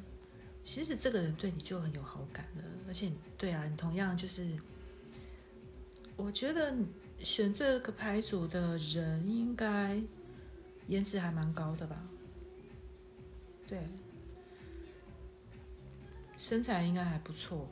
[0.63, 4.57] 其实这个人对你就很有好感了，而且对啊，你同样就是，
[6.15, 6.75] 我觉得
[7.19, 10.01] 选这个牌组的人应该。
[10.89, 11.95] 颜值还蛮高的吧？
[13.65, 13.79] 对，
[16.35, 17.65] 身材应该还不错。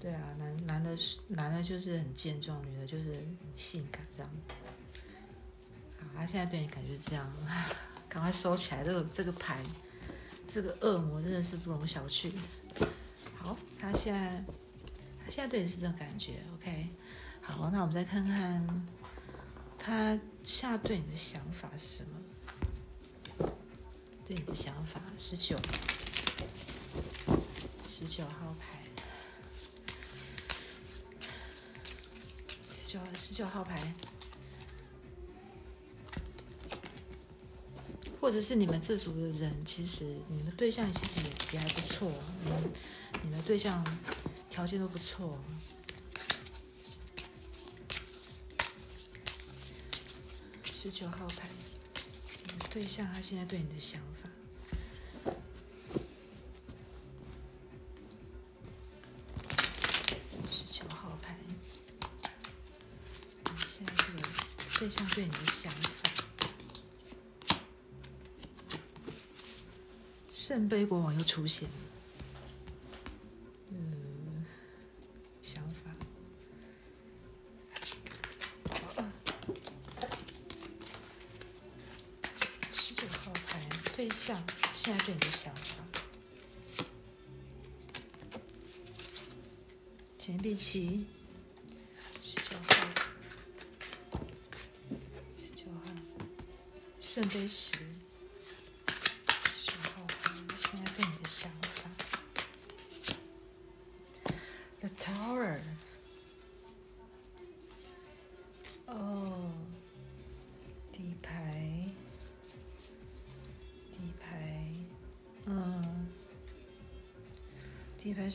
[0.00, 4.32] 对啊，男男的是男的就是很健壮，女的就是很性感这样。
[5.98, 7.30] 好，他现在对你感觉是这样，
[8.08, 8.82] 赶快收起来。
[8.82, 9.62] 这个这个牌，
[10.52, 12.32] 这个恶魔真的是不容小觑。
[13.34, 14.44] 好，他现在
[15.24, 16.88] 他现在对你是这种感觉，OK。
[17.40, 18.86] 好，那我们再看看。
[19.78, 23.48] 他现在对你的想法是什么？
[24.26, 25.56] 对你的想法，十九，
[27.88, 28.82] 十九号牌，
[32.70, 33.94] 十九十九号牌，
[38.20, 42.12] 或者是你们这组的人，其实你们对象其实也也还不错，
[42.44, 42.72] 你们
[43.22, 43.84] 你们对象
[44.50, 45.38] 条件都不错。
[50.62, 51.48] 十九号牌，
[51.94, 54.28] 你对象他现在对你的想法。
[60.46, 61.36] 十九号牌，
[63.44, 64.28] 你现在这个
[64.78, 65.99] 对象对你的想法。
[70.50, 71.74] 圣杯国王又出现了，
[73.68, 74.44] 嗯，
[75.40, 75.92] 想法。
[82.72, 83.60] 十九号牌，
[83.96, 84.36] 对象
[84.74, 85.84] 现在对你的想法。
[90.18, 91.06] 钱币七，
[92.20, 94.20] 十九号，
[95.38, 95.80] 十九号，
[96.98, 97.89] 圣杯，十。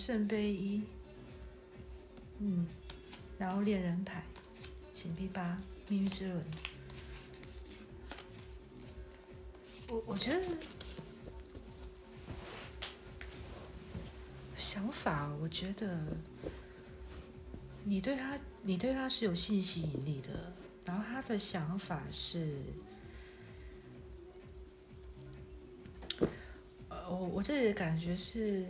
[0.05, 0.83] 圣杯一。
[2.37, 2.67] 嗯，
[3.39, 4.23] 然后恋人牌，
[4.93, 6.45] 钱币八，命运之轮。
[9.89, 10.43] 我我觉得
[14.55, 15.99] 想法，我觉得
[17.83, 20.53] 你对他，你对他是有性吸引力的。
[20.85, 22.59] 然后他的想法是，
[26.89, 28.67] 呃，我我这里的感觉是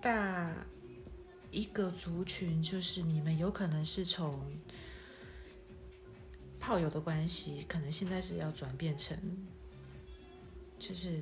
[0.00, 0.66] 大。
[1.52, 4.40] 一个族群就是你们有可能是从
[6.60, 9.18] 炮友的关系，可能现在是要转变成，
[10.78, 11.20] 就是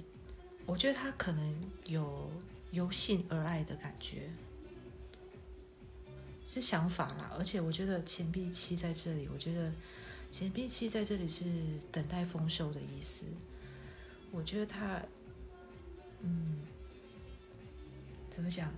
[0.66, 1.54] 我觉得他可能
[1.86, 2.30] 有
[2.72, 4.28] 由性而爱的感觉，
[6.46, 7.32] 是想法啦。
[7.38, 9.72] 而且我觉得钱币七在这里，我觉得
[10.30, 11.46] 钱币七在这里是
[11.90, 13.24] 等待丰收的意思。
[14.30, 15.02] 我觉得他，
[16.20, 16.58] 嗯，
[18.38, 18.72] 怎么讲？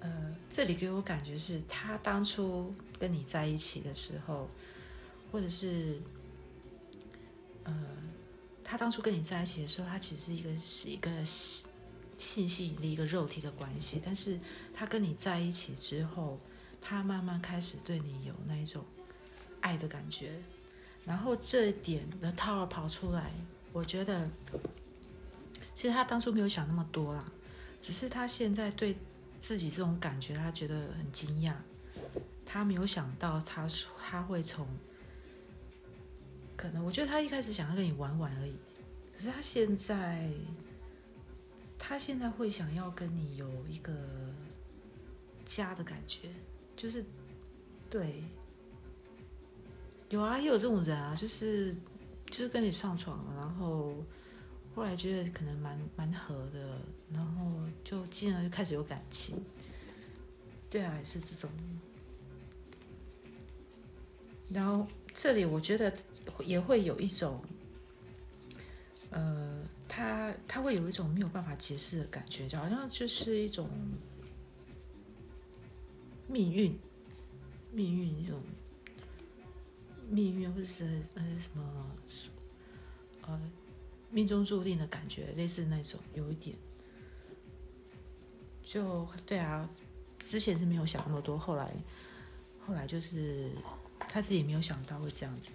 [0.00, 4.46] 呃，这里给我感觉是他当初跟你在一起的时候，
[5.30, 5.98] 或者是
[7.64, 7.74] 呃，
[8.62, 13.98] 他当初跟你在一起的时候，他其实是一个是一个性吸引力、一个肉体的关系。
[14.04, 14.38] 但是
[14.74, 16.36] 他跟你在一起之后，
[16.82, 18.84] 他慢慢开始对你有那一种
[19.62, 20.32] 爱的感觉。
[21.06, 23.32] 然后这一点的 Tower 跑出来，
[23.72, 24.30] 我觉得
[25.74, 27.32] 其实他当初没有想那么多啦，
[27.82, 28.96] 只是他现在对。
[29.42, 31.52] 自己这种感觉，他觉得很惊讶，
[32.46, 33.68] 他没有想到他
[33.98, 34.64] 他会从，
[36.56, 38.54] 可能我觉得他一开始想要跟你玩玩而已，
[39.12, 40.30] 可是他现在，
[41.76, 43.92] 他现在会想要跟你有一个
[45.44, 46.30] 家的感觉，
[46.76, 47.04] 就是
[47.90, 48.22] 对，
[50.08, 51.74] 有啊，也有这种人啊，就是
[52.26, 53.92] 就是跟你上床，然后。
[54.74, 56.80] 后来觉得可能蛮蛮合的，
[57.12, 57.52] 然后
[57.84, 59.36] 就进而就开始有感情。
[60.70, 61.50] 对啊，是这种。
[64.48, 65.92] 然后这里我觉得
[66.44, 67.42] 也会有一种，
[69.10, 73.68] 呃，他他会有一种没有办法解释的感觉，就好像就是一种
[76.28, 76.78] 命运，
[77.72, 78.38] 命运一种
[80.08, 81.96] 命运，或者是呃什么，
[83.26, 83.40] 呃。
[84.14, 86.54] 命中注定的感觉，类似那种，有一点，
[88.62, 89.66] 就对啊，
[90.18, 91.72] 之前是没有想那么多，后来，
[92.60, 93.50] 后来就是
[94.00, 95.50] 他自己没有想到会这样子，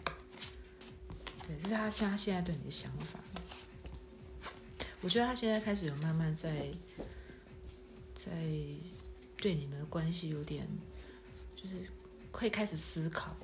[1.46, 3.20] 对，这是他现他现在对你的想法。
[5.02, 6.72] 我觉得他现在开始有慢慢在，
[8.16, 8.32] 在
[9.38, 10.68] 对你们的关系有点，
[11.56, 11.76] 就是
[12.32, 13.36] 会开始思考，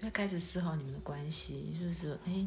[0.00, 2.46] 会开始思考你们的关系，就是说哎。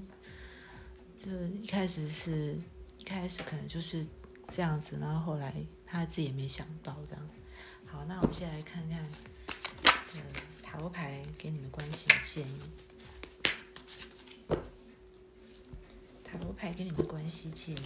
[1.18, 2.56] 就一开始是
[2.99, 4.06] 一开始可能就是
[4.49, 5.53] 这样子，然后后来
[5.85, 7.30] 他自己也没想到这样。
[7.85, 9.03] 好，那我们先来看看，
[10.64, 12.60] 塔罗牌给你们关系的建议。
[16.23, 17.80] 塔罗牌给你们关系建议。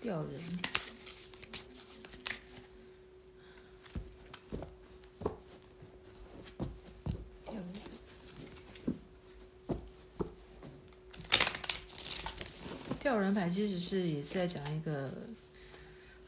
[0.00, 0.67] 吊人。
[13.28, 15.12] 吊人牌其实是也是在讲一个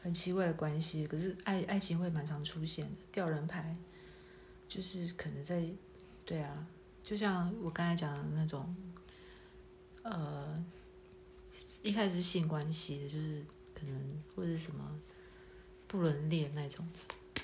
[0.03, 2.91] 很奇怪的关系，可是爱爱情会蛮常出现的。
[3.11, 3.73] 吊人牌
[4.67, 5.65] 就是可能在
[6.23, 6.67] 对啊，
[7.03, 8.75] 就像我刚才讲的那种，
[10.03, 10.63] 呃，
[11.81, 14.99] 一开始是性关系的，就是可能或者什么
[15.87, 16.87] 不伦恋那种，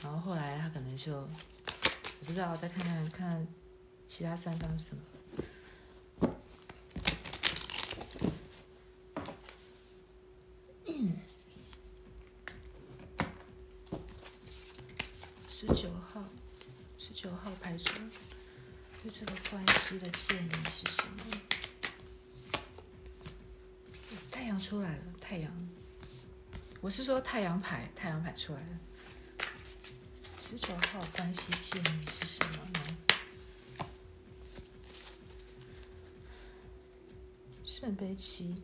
[0.04, 1.28] 然后后来他可能就我
[2.28, 3.48] 不知道，再看看看看
[4.06, 5.02] 其他三方是什么。
[15.50, 16.24] 十九号，
[17.00, 18.00] 十九号排出
[19.02, 21.42] 对这个关系的建议是什么？
[24.32, 25.70] 太阳出来了，太阳，
[26.80, 28.80] 我是说太阳牌，太阳牌出来了。
[30.40, 32.98] 十九号关系建议是什么呢？
[37.64, 38.64] 圣杯七，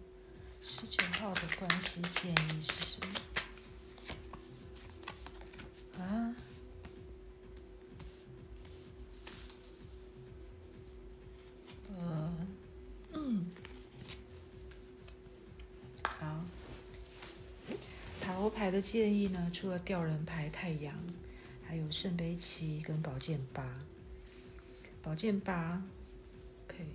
[0.60, 3.00] 十九号的关系建议是什
[5.96, 6.04] 么？
[6.04, 6.36] 啊？
[18.94, 19.50] 建议呢？
[19.52, 20.96] 除了吊人牌太阳，
[21.64, 23.74] 还有圣杯七跟宝剑八。
[25.02, 25.82] 宝剑八
[26.64, 26.86] ，OK。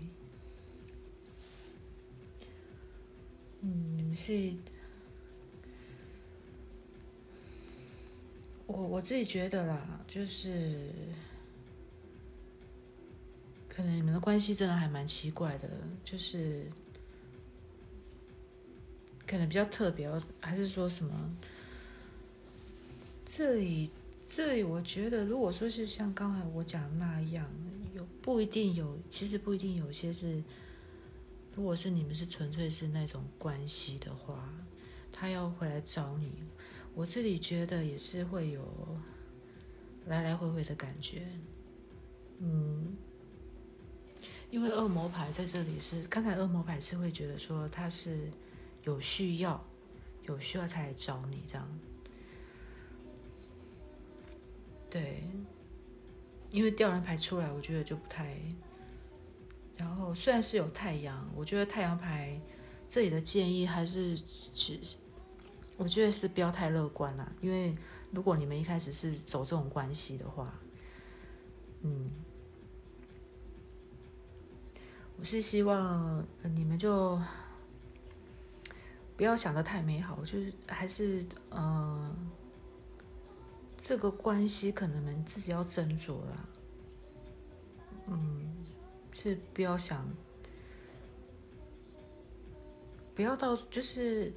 [3.63, 4.55] 嗯，你们是，
[8.69, 10.93] 我我自己觉得啦，就是
[13.69, 15.69] 可能你们的关系真的还蛮奇怪的，
[16.05, 16.71] 就是
[19.27, 20.09] 可能比较特别，
[20.39, 21.37] 还是说什么？
[23.31, 23.91] 这里，
[24.27, 27.47] 这里，我觉得，如果说是像刚才我讲那样，
[27.95, 30.43] 有不一定有，其实不一定有些是，
[31.55, 34.49] 如果是你们是纯粹是那种关系的话，
[35.13, 36.33] 他要回来找你，
[36.95, 38.65] 我这里觉得也是会有
[40.07, 41.29] 来来回回的感觉，
[42.39, 42.97] 嗯，
[44.51, 48.31] 因为恶魔牌在这里是，刚才恶魔牌是会觉得说他是
[48.85, 49.63] 有需要，
[50.25, 51.79] 有需要才来找你这样。
[54.91, 55.23] 对，
[56.51, 58.35] 因为吊人牌出来，我觉得就不太。
[59.77, 62.41] 然后虽然是有太阳，我觉得太阳牌
[62.89, 64.19] 这里的建议还是
[64.55, 64.81] 只，
[65.77, 67.31] 我觉得是不要太乐观啦。
[67.43, 67.73] 因为
[68.11, 70.59] 如果你们一开始是走这种关系的话，
[71.83, 72.11] 嗯，
[75.19, 77.21] 我是希望你们就
[79.19, 82.31] 不要想的太美好，就是还是嗯。
[83.81, 86.49] 这个关系可能们自己要斟酌了，
[88.09, 88.57] 嗯，
[89.15, 90.07] 是不要想，
[93.15, 94.35] 不要到就是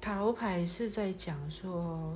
[0.00, 2.12] 塔罗牌是在讲说，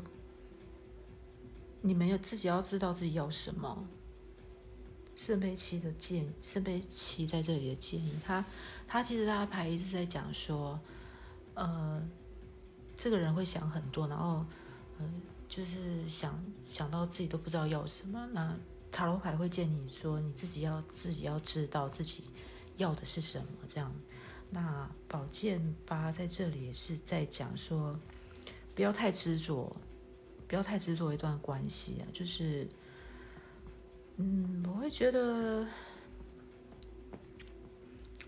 [1.81, 3.89] 你们要自己要知道自己要什么。
[5.16, 8.44] 圣杯七的建，圣杯七在这里的建议，他
[8.86, 10.78] 他其实他的牌一直在讲说，
[11.55, 12.06] 呃，
[12.97, 14.44] 这个人会想很多，然后。
[15.47, 18.56] 就是想想到自己都不知道要什么，那
[18.90, 22.24] 塔罗牌会建议你说你自己要自己要知道自己
[22.76, 23.47] 要的是什么。
[23.68, 23.94] 这样，
[24.51, 27.93] 那宝剑八在这里也是在讲说，
[28.74, 29.70] 不要太执着，
[30.48, 32.02] 不要太执着一段关系啊。
[32.12, 32.68] 就是，
[34.16, 35.66] 嗯，我会觉得，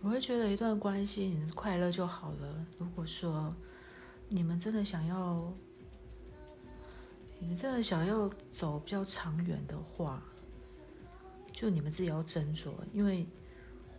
[0.00, 2.66] 我会觉得一段关系你快乐就好了。
[2.78, 3.48] 如果说
[4.28, 5.52] 你们真的想要。
[7.38, 10.22] 你们真的想要走比较长远的话，
[11.52, 12.72] 就你们自己要斟酌。
[12.92, 13.26] 因为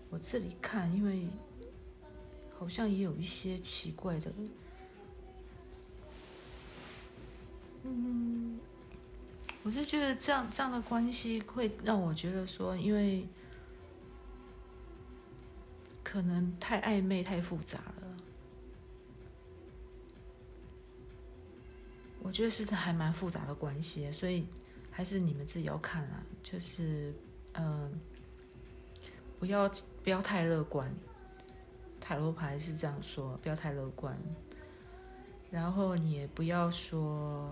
[0.10, 1.28] 我这里看，因为
[2.58, 4.34] 好像也有一些奇怪的，
[7.84, 8.60] 嗯，
[9.64, 13.26] 我是觉得这样这样的关系会让我觉得说，因为
[16.04, 17.80] 可能太暧昧、太复杂。
[22.28, 24.46] 我觉得是还蛮复杂的关系，所以
[24.92, 26.22] 还是你们自己要看啊。
[26.44, 27.14] 就是，
[27.54, 27.90] 嗯，
[29.40, 29.72] 不要
[30.04, 30.94] 不要太乐观。
[32.02, 34.14] 塔罗牌是这样说，不要太乐观。
[35.50, 37.50] 然后你也不要说，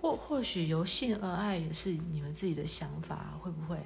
[0.00, 3.78] 或或许由性而爱也是你们自己的想法，会不会？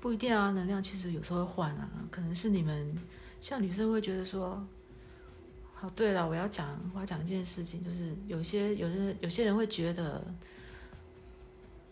[0.00, 1.90] 不一定啊，能量其实有时候会换啊。
[2.10, 2.96] 可能是你们
[3.42, 4.66] 像女生会觉得说。
[5.80, 10.24] 哦，对了，我要讲，我要讲一件事情，就是有些有些有些人会觉得，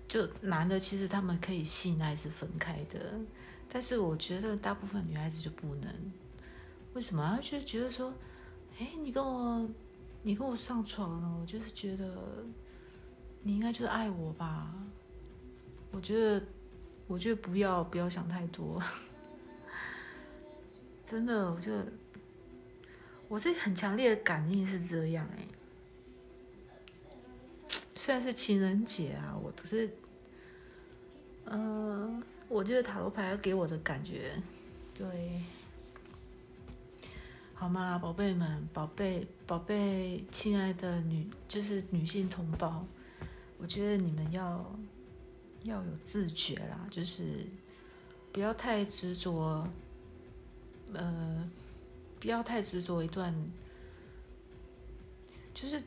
[0.08, 3.20] 就男的其实他们可以性爱是分开的，
[3.68, 5.92] 但是我觉得大部分女孩子就不能，
[6.94, 7.38] 为什么？
[7.42, 8.14] 就觉得说，
[8.78, 9.68] 哎，你跟我，
[10.22, 12.16] 你跟我上床了，我就是觉得
[13.42, 14.72] 你应该就是爱我吧？
[15.90, 16.42] 我觉得，
[17.08, 18.82] 我觉得不要不要想太多，
[21.04, 21.86] 真的，我觉得
[23.32, 25.38] 我是很强烈的感应是这样哎。
[27.94, 29.90] 虽然是情人节啊，我可是，
[31.46, 34.34] 嗯，我觉得塔罗牌给我的感觉，
[34.92, 35.40] 对，
[37.54, 42.84] 好吗，宝贝们，宝贝，宝贝，亲爱的女，就是女性同胞，
[43.56, 44.78] 我觉得你们要
[45.64, 47.46] 要有自觉啦，就是
[48.30, 49.66] 不要太执着，
[50.92, 51.50] 呃，
[52.22, 53.34] 不要太执着一段，
[55.52, 55.82] 就是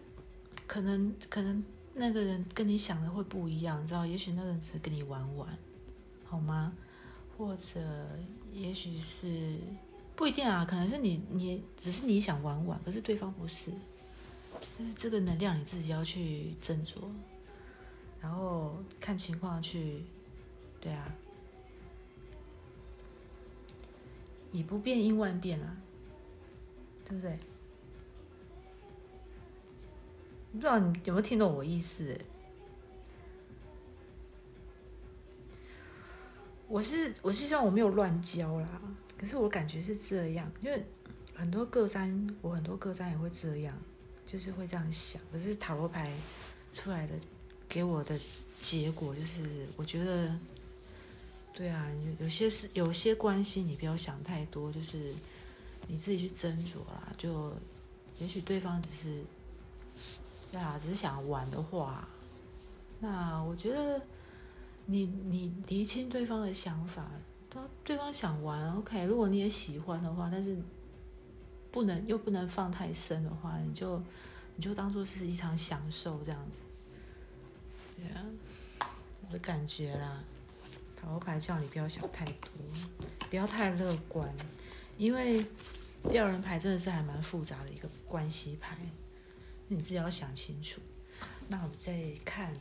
[0.68, 1.64] 可能可能。
[1.98, 4.06] 那个人跟你想的会不一样，你知道？
[4.06, 5.58] 也许那个人只是跟你玩玩，
[6.26, 6.74] 好吗？
[7.38, 7.80] 或者
[8.52, 9.58] 也许是
[10.14, 13.72] 不一定啊，可能是你你只是你想玩玩，可是对方不是，
[14.78, 16.98] 就是这个能量你自己要去斟酌，
[18.20, 20.04] 然后看情况去，
[20.82, 21.16] 对啊，
[24.52, 25.78] 以不变应万变啊，
[27.06, 27.38] 对不对？
[30.52, 32.18] 不知道你有没有听懂我意思？
[36.68, 38.82] 我是我是希望我没有乱教啦，
[39.20, 40.84] 可是我感觉是这样，因为
[41.36, 43.78] 很多个章，我很多个章也会这样，
[44.26, 45.22] 就是会这样想。
[45.32, 46.12] 可是塔罗牌
[46.72, 47.14] 出来的
[47.68, 48.20] 给我的
[48.60, 50.36] 结果就是，我觉得，
[51.54, 51.86] 对啊，
[52.20, 55.14] 有些事有些关系，你不要想太多，就是
[55.88, 57.12] 你自己去斟酌啦。
[57.18, 57.54] 就
[58.20, 59.24] 也许对方只是。
[60.52, 62.08] 对啊，只是想玩的话，
[63.02, 64.02] 那我觉得
[64.86, 67.12] 你你厘清对方的想法，
[67.50, 69.04] 他对方想玩，OK。
[69.06, 70.58] 如果你也喜欢的话，但是
[71.74, 74.02] 不能又不能放太深的话，你就
[74.56, 76.62] 你就当做是一场享受这样子。
[77.98, 78.24] 对啊，
[79.28, 80.24] 我的感觉啦，
[80.96, 82.52] 塔罗牌叫你不要想太多，
[83.30, 84.34] 不要太乐观，
[84.98, 85.46] 因为
[86.10, 88.78] 吊人牌真的是还蛮复杂的一个关系牌。
[89.68, 90.80] 你自己要想清楚。
[91.48, 92.54] 那我们再看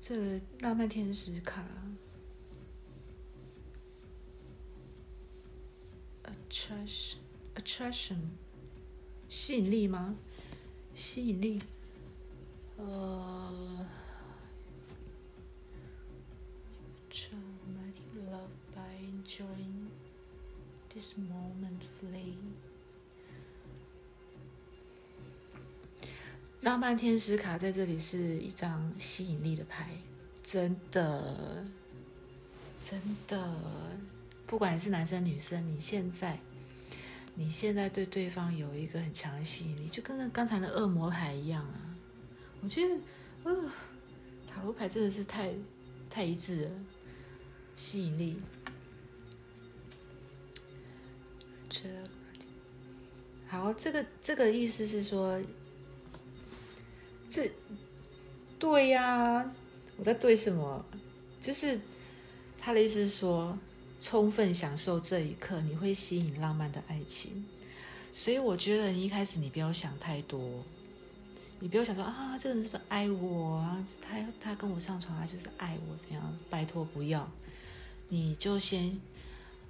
[0.00, 1.64] 这浪漫天使卡
[6.24, 8.18] ，attraction，attraction，
[9.28, 10.16] 吸引力吗？
[10.94, 11.62] 吸引力，
[12.76, 13.86] 呃。
[19.38, 19.86] Join
[20.92, 22.34] this moment fully.
[26.62, 29.90] 浪漫天使卡在这里是一张吸引力的牌，
[30.42, 31.64] 真的，
[32.84, 33.54] 真的，
[34.44, 36.40] 不管是男生女生，你现在，
[37.36, 41.94] 你现在对对方有一个很强的吸引力，就跟刚才的恶魔牌一样啊！
[42.60, 42.98] 我觉得，
[43.44, 43.70] 呃，
[44.48, 45.54] 塔罗牌真的是太
[46.10, 46.74] 太一致了，
[47.76, 48.36] 吸引力。
[53.48, 55.40] 好，这个这个意思是说。
[57.30, 57.52] 这
[58.58, 59.52] 对呀，
[59.98, 60.82] 我在对什么？
[61.38, 61.78] 就是
[62.58, 63.56] 他的意思是说，
[64.00, 67.44] 充分享受这一刻，你会吸引浪漫的爱情。
[68.10, 70.64] 所以我觉得你一开始你不要想太多，
[71.60, 73.86] 你不要想说啊，这个人是不是爱我啊？
[74.00, 76.38] 他他跟我上床，他就是爱我，怎样？
[76.48, 77.30] 拜托不要，
[78.08, 78.90] 你就先。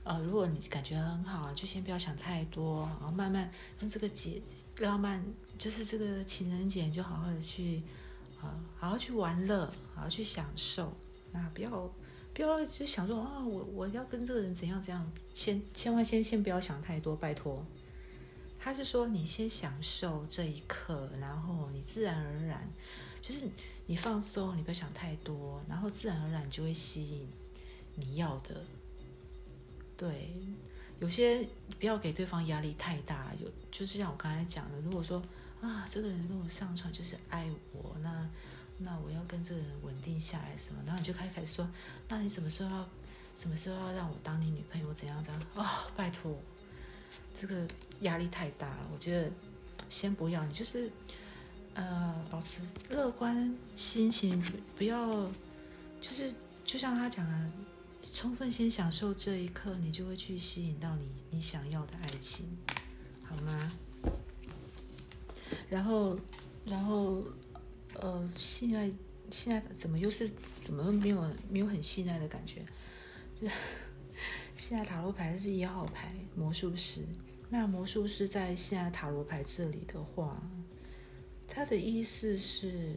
[0.09, 4.41] 呃，如果你感觉很好，就先不要想太多，然后慢慢跟这个节
[4.79, 5.23] 浪漫，
[5.59, 7.83] 就是这个情人节，就好好的去，
[8.41, 10.91] 啊，好好去玩乐，好好去享受。
[11.31, 11.93] 那不要
[12.33, 17.63] 不要就想说啊，我我要跟这个人怎样怎样，千千万先先不要想太多，拜托。
[18.59, 22.67] 他是说你先享受这一刻，然后你自然而然
[23.21, 23.47] 就是
[23.85, 27.29] 你放松，你不要想太多，然后自然而然就会吸引
[27.95, 28.65] 你要的。
[29.99, 30.33] 对，
[31.01, 31.45] 有些
[31.81, 35.21] 不要给对方压力太大，有就是像我刚才讲的，如果说
[35.61, 38.31] 啊，这个人跟我上床就是爱我，那
[38.79, 41.69] 那我要跟这个人稳定下来什么，然后你就开始说，
[42.09, 42.89] 那你什么时候要
[43.37, 44.95] 什么时候要让我当你女朋友？
[44.95, 45.43] 怎样怎样？
[45.57, 46.39] 啊，拜托，
[47.35, 47.67] 这个
[48.03, 49.29] 压力太大了，我觉得
[49.89, 50.89] 先不要，你就是
[51.75, 52.61] 呃，保持
[52.91, 54.41] 乐观心情，
[54.77, 55.29] 不要
[56.01, 56.33] 就是
[56.65, 57.51] 就像他讲的。
[58.13, 62.47] 充分先享受这一刻，你就会去吸引到你你想要的爱情，
[63.25, 63.73] 好吗？
[65.69, 66.19] 然后，
[66.65, 67.23] 然后，
[67.95, 68.91] 呃，性爱
[69.31, 70.31] 现在怎么又是
[70.61, 72.61] 怎么都没有没有很信赖的感觉？
[73.41, 73.55] 就 是
[74.55, 77.03] 现在塔罗牌是一号牌魔术师，
[77.49, 80.43] 那魔术师在现在塔罗牌这里的话，
[81.47, 82.95] 它的意思是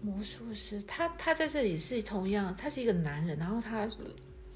[0.00, 3.88] 魔术师，他他在这里是同样，他是一个男人，然后他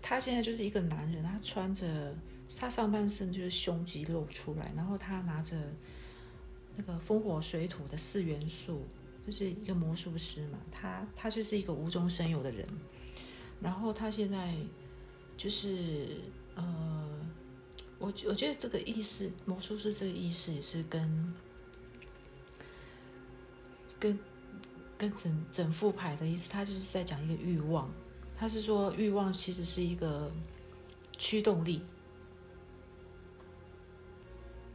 [0.00, 2.16] 他现在就是一个男人，他穿着。
[2.54, 5.56] 他上半身就是胸肌露出来，然后他拿着
[6.76, 8.86] 那个风火水土的四元素，
[9.24, 10.58] 就是一个魔术师嘛。
[10.70, 12.62] 他他就是一个无中生有的人，
[13.58, 14.54] 然后他现在
[15.34, 16.20] 就是
[16.54, 17.08] 呃，
[17.98, 21.34] 我我觉得这个意思，魔术师这个意思也是跟
[23.98, 24.18] 跟
[25.02, 27.92] 跟整整副牌的意思，他就是在讲一个欲望，
[28.36, 30.30] 他是说欲望其实是一个
[31.18, 31.82] 驱动力。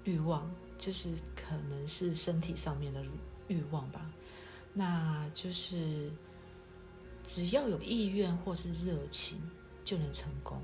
[0.03, 3.01] 欲望就是可能是身体上面的
[3.47, 4.11] 欲望吧，
[4.73, 6.11] 那就是
[7.23, 9.39] 只要有意愿或是热情
[9.85, 10.61] 就能成功。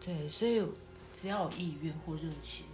[0.00, 0.64] 对，所以
[1.12, 2.64] 只要有意愿或热情，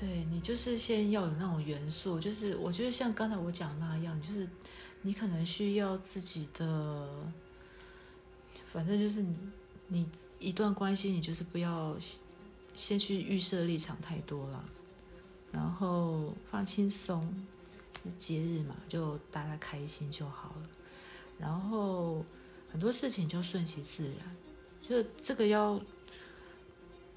[0.00, 4.48] 对你就是先要有那种元素，就是我觉得像刚才我讲那样，就是
[5.02, 7.30] 你可能需要自己的，
[8.72, 9.36] 反正就是你。
[9.92, 10.08] 你
[10.38, 11.96] 一段关系，你就是不要
[12.74, 14.64] 先去预设立场太多了，
[15.50, 17.28] 然后放轻松，
[18.16, 20.68] 节日嘛，就大家开心就好了。
[21.40, 22.24] 然后
[22.70, 24.36] 很多事情就顺其自然，
[24.80, 25.80] 就这个要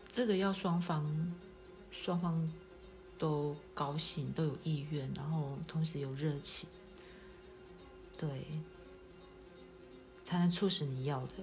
[0.10, 1.05] 这个要双方
[1.91, 2.51] 双方
[3.24, 6.68] 都高兴，都有意愿，然后同时有热情，
[8.18, 8.28] 对，
[10.26, 11.34] 才能促使你要的。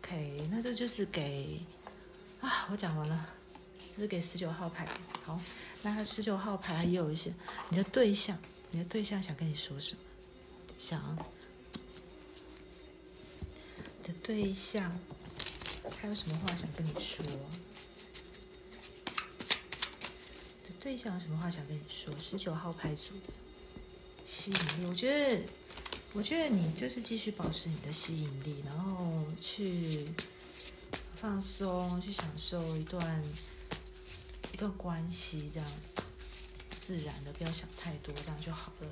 [0.00, 1.60] OK，那这就是给
[2.40, 3.28] 啊，我讲完了，
[3.94, 4.88] 这是给十九号牌。
[5.22, 5.38] 好，
[5.82, 7.30] 那他十九号牌也有一些
[7.68, 8.38] 你的对象，
[8.70, 10.00] 你的对象想跟你说什么？
[10.78, 11.18] 想，
[14.02, 14.98] 你的对象
[16.00, 17.22] 他有什么话想跟你说？
[20.88, 22.10] 对象有什么话想跟你说？
[22.18, 23.12] 十九号牌组
[24.24, 25.42] 吸引力，我觉得。
[26.14, 30.08] 我觉得你就是继续保持你的吸引力，然后去
[31.20, 33.22] 放松，去享受一段
[34.54, 35.92] 一段关系，这样子
[36.80, 38.90] 自然的，不要想太多，这样就好了，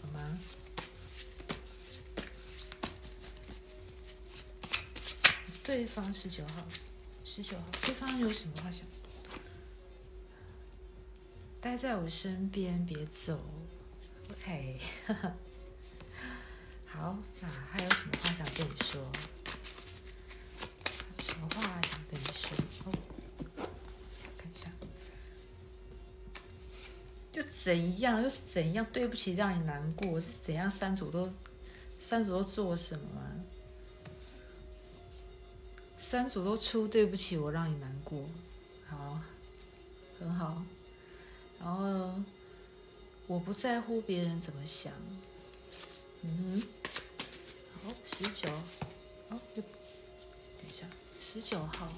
[0.00, 0.38] 好吗？
[5.62, 6.66] 对方十九号，
[7.22, 8.86] 十九号，对方有什么话想？
[11.62, 13.38] 待在我身边，别走
[14.32, 14.80] ，OK。
[16.86, 19.00] 好，那还有什么话想跟你说？
[21.22, 22.56] 什么话想跟你说？
[22.84, 22.92] 哦，
[24.36, 24.68] 看一下，
[27.30, 28.84] 就怎样，又是怎样？
[28.92, 30.68] 对不起，让你难过是怎样？
[30.68, 31.32] 三组都，
[31.96, 33.22] 三组都做什么？
[35.96, 38.28] 三组都出对不起，我让你难过。
[38.88, 39.20] 好，
[40.18, 40.60] 很好。
[41.62, 42.14] 然后，
[43.26, 44.92] 我不在乎别人怎么想。
[46.22, 46.62] 嗯哼。
[47.84, 48.48] 好，十九，
[49.28, 49.64] 哦，等
[50.68, 50.86] 一下，
[51.18, 51.88] 十九号，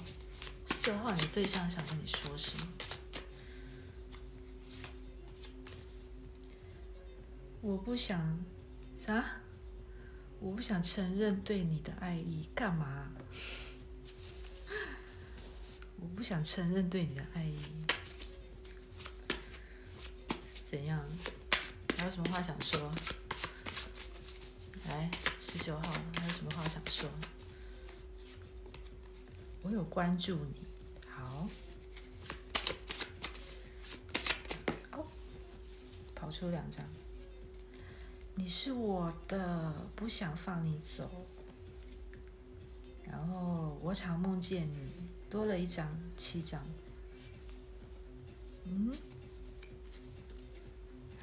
[0.71, 2.67] 十九号，你对象想跟你说什么？
[7.61, 8.39] 我不想
[8.99, 9.41] 啥？
[10.39, 13.11] 我不想承认对你的爱意，干嘛？
[15.99, 17.57] 我不想承认对你的爱意，
[20.65, 20.99] 怎样？
[21.95, 22.91] 还有什么话想说？
[24.87, 25.11] 来。
[25.39, 27.07] 十九号还有什么话想说？
[29.61, 30.53] 我有关注你，
[31.07, 31.47] 好，
[34.91, 35.05] 哦，
[36.15, 36.83] 跑出两张，
[38.33, 41.09] 你是我的，不想放你走。
[43.03, 44.91] 然后我常梦见你，
[45.29, 46.63] 多了一张，七张。
[48.65, 48.91] 嗯，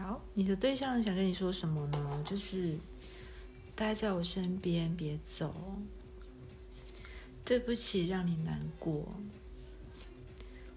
[0.03, 2.25] 好，你的对象想跟你说什么呢？
[2.29, 2.77] 就是。
[3.75, 5.55] 待在我身边，别走。
[7.43, 9.09] 对不起，让你难过。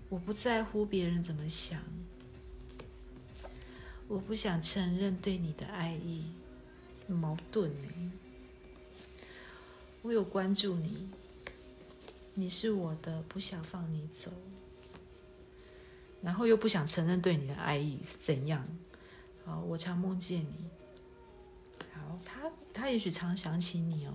[0.08, 1.84] 我不在乎别人怎么想。
[4.08, 6.24] 我不想承认对你的爱意，
[7.08, 8.12] 矛盾呢。
[10.02, 11.10] 我有关注你，
[12.34, 14.32] 你是我的，不想放你走。
[16.22, 18.66] 然后又不想承认对你的爱意是怎样？
[19.46, 20.70] 好，我常梦见你。
[21.94, 24.14] 好，他他也许常想起你哦，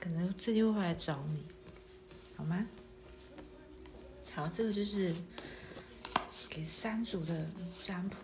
[0.00, 1.44] 可能最近会回来找你，
[2.36, 2.64] 好吗？
[4.34, 5.14] 好，这个就是
[6.48, 7.46] 给三组的
[7.82, 8.16] 占卜。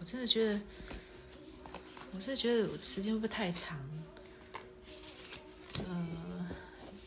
[0.00, 0.62] 我真的觉得，
[2.12, 3.78] 我是觉得时间会不会太长？
[5.88, 6.46] 呃，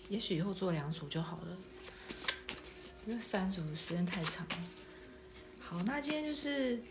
[0.09, 1.57] 也许以后做两组就好了。
[3.05, 4.57] 因为三组时间太长了。
[5.59, 6.81] 好，那今天就是，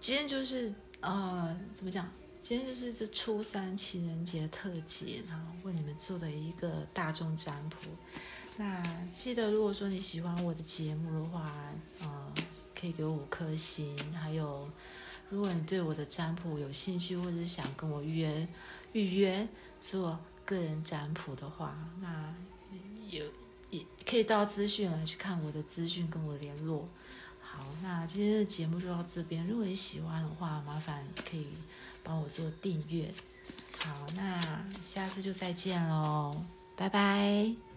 [0.00, 2.10] 今天就是呃，怎么讲？
[2.40, 7.76] 今天就是这初三情人节特辑，然后为你们做的一个大众占卜。
[8.56, 8.82] 那
[9.14, 11.52] 记得，如果说你喜欢我的节目的话，
[12.00, 12.32] 呃，
[12.74, 13.94] 可以给我五颗星。
[14.14, 14.66] 还有，
[15.28, 18.48] 如果你对我的占卜有兴趣，或者是想跟我约
[18.94, 19.46] 预约
[19.78, 22.34] 做个人占卜的话，那
[23.10, 23.22] 有
[23.68, 26.88] 也可以到资讯来去看我的资讯，跟我联络。
[27.82, 29.46] 那今天的节目就到这边。
[29.46, 31.46] 如果你喜欢的话，麻烦可以
[32.02, 33.12] 帮我做订阅。
[33.78, 36.36] 好，那下次就再见喽，
[36.76, 37.69] 拜拜。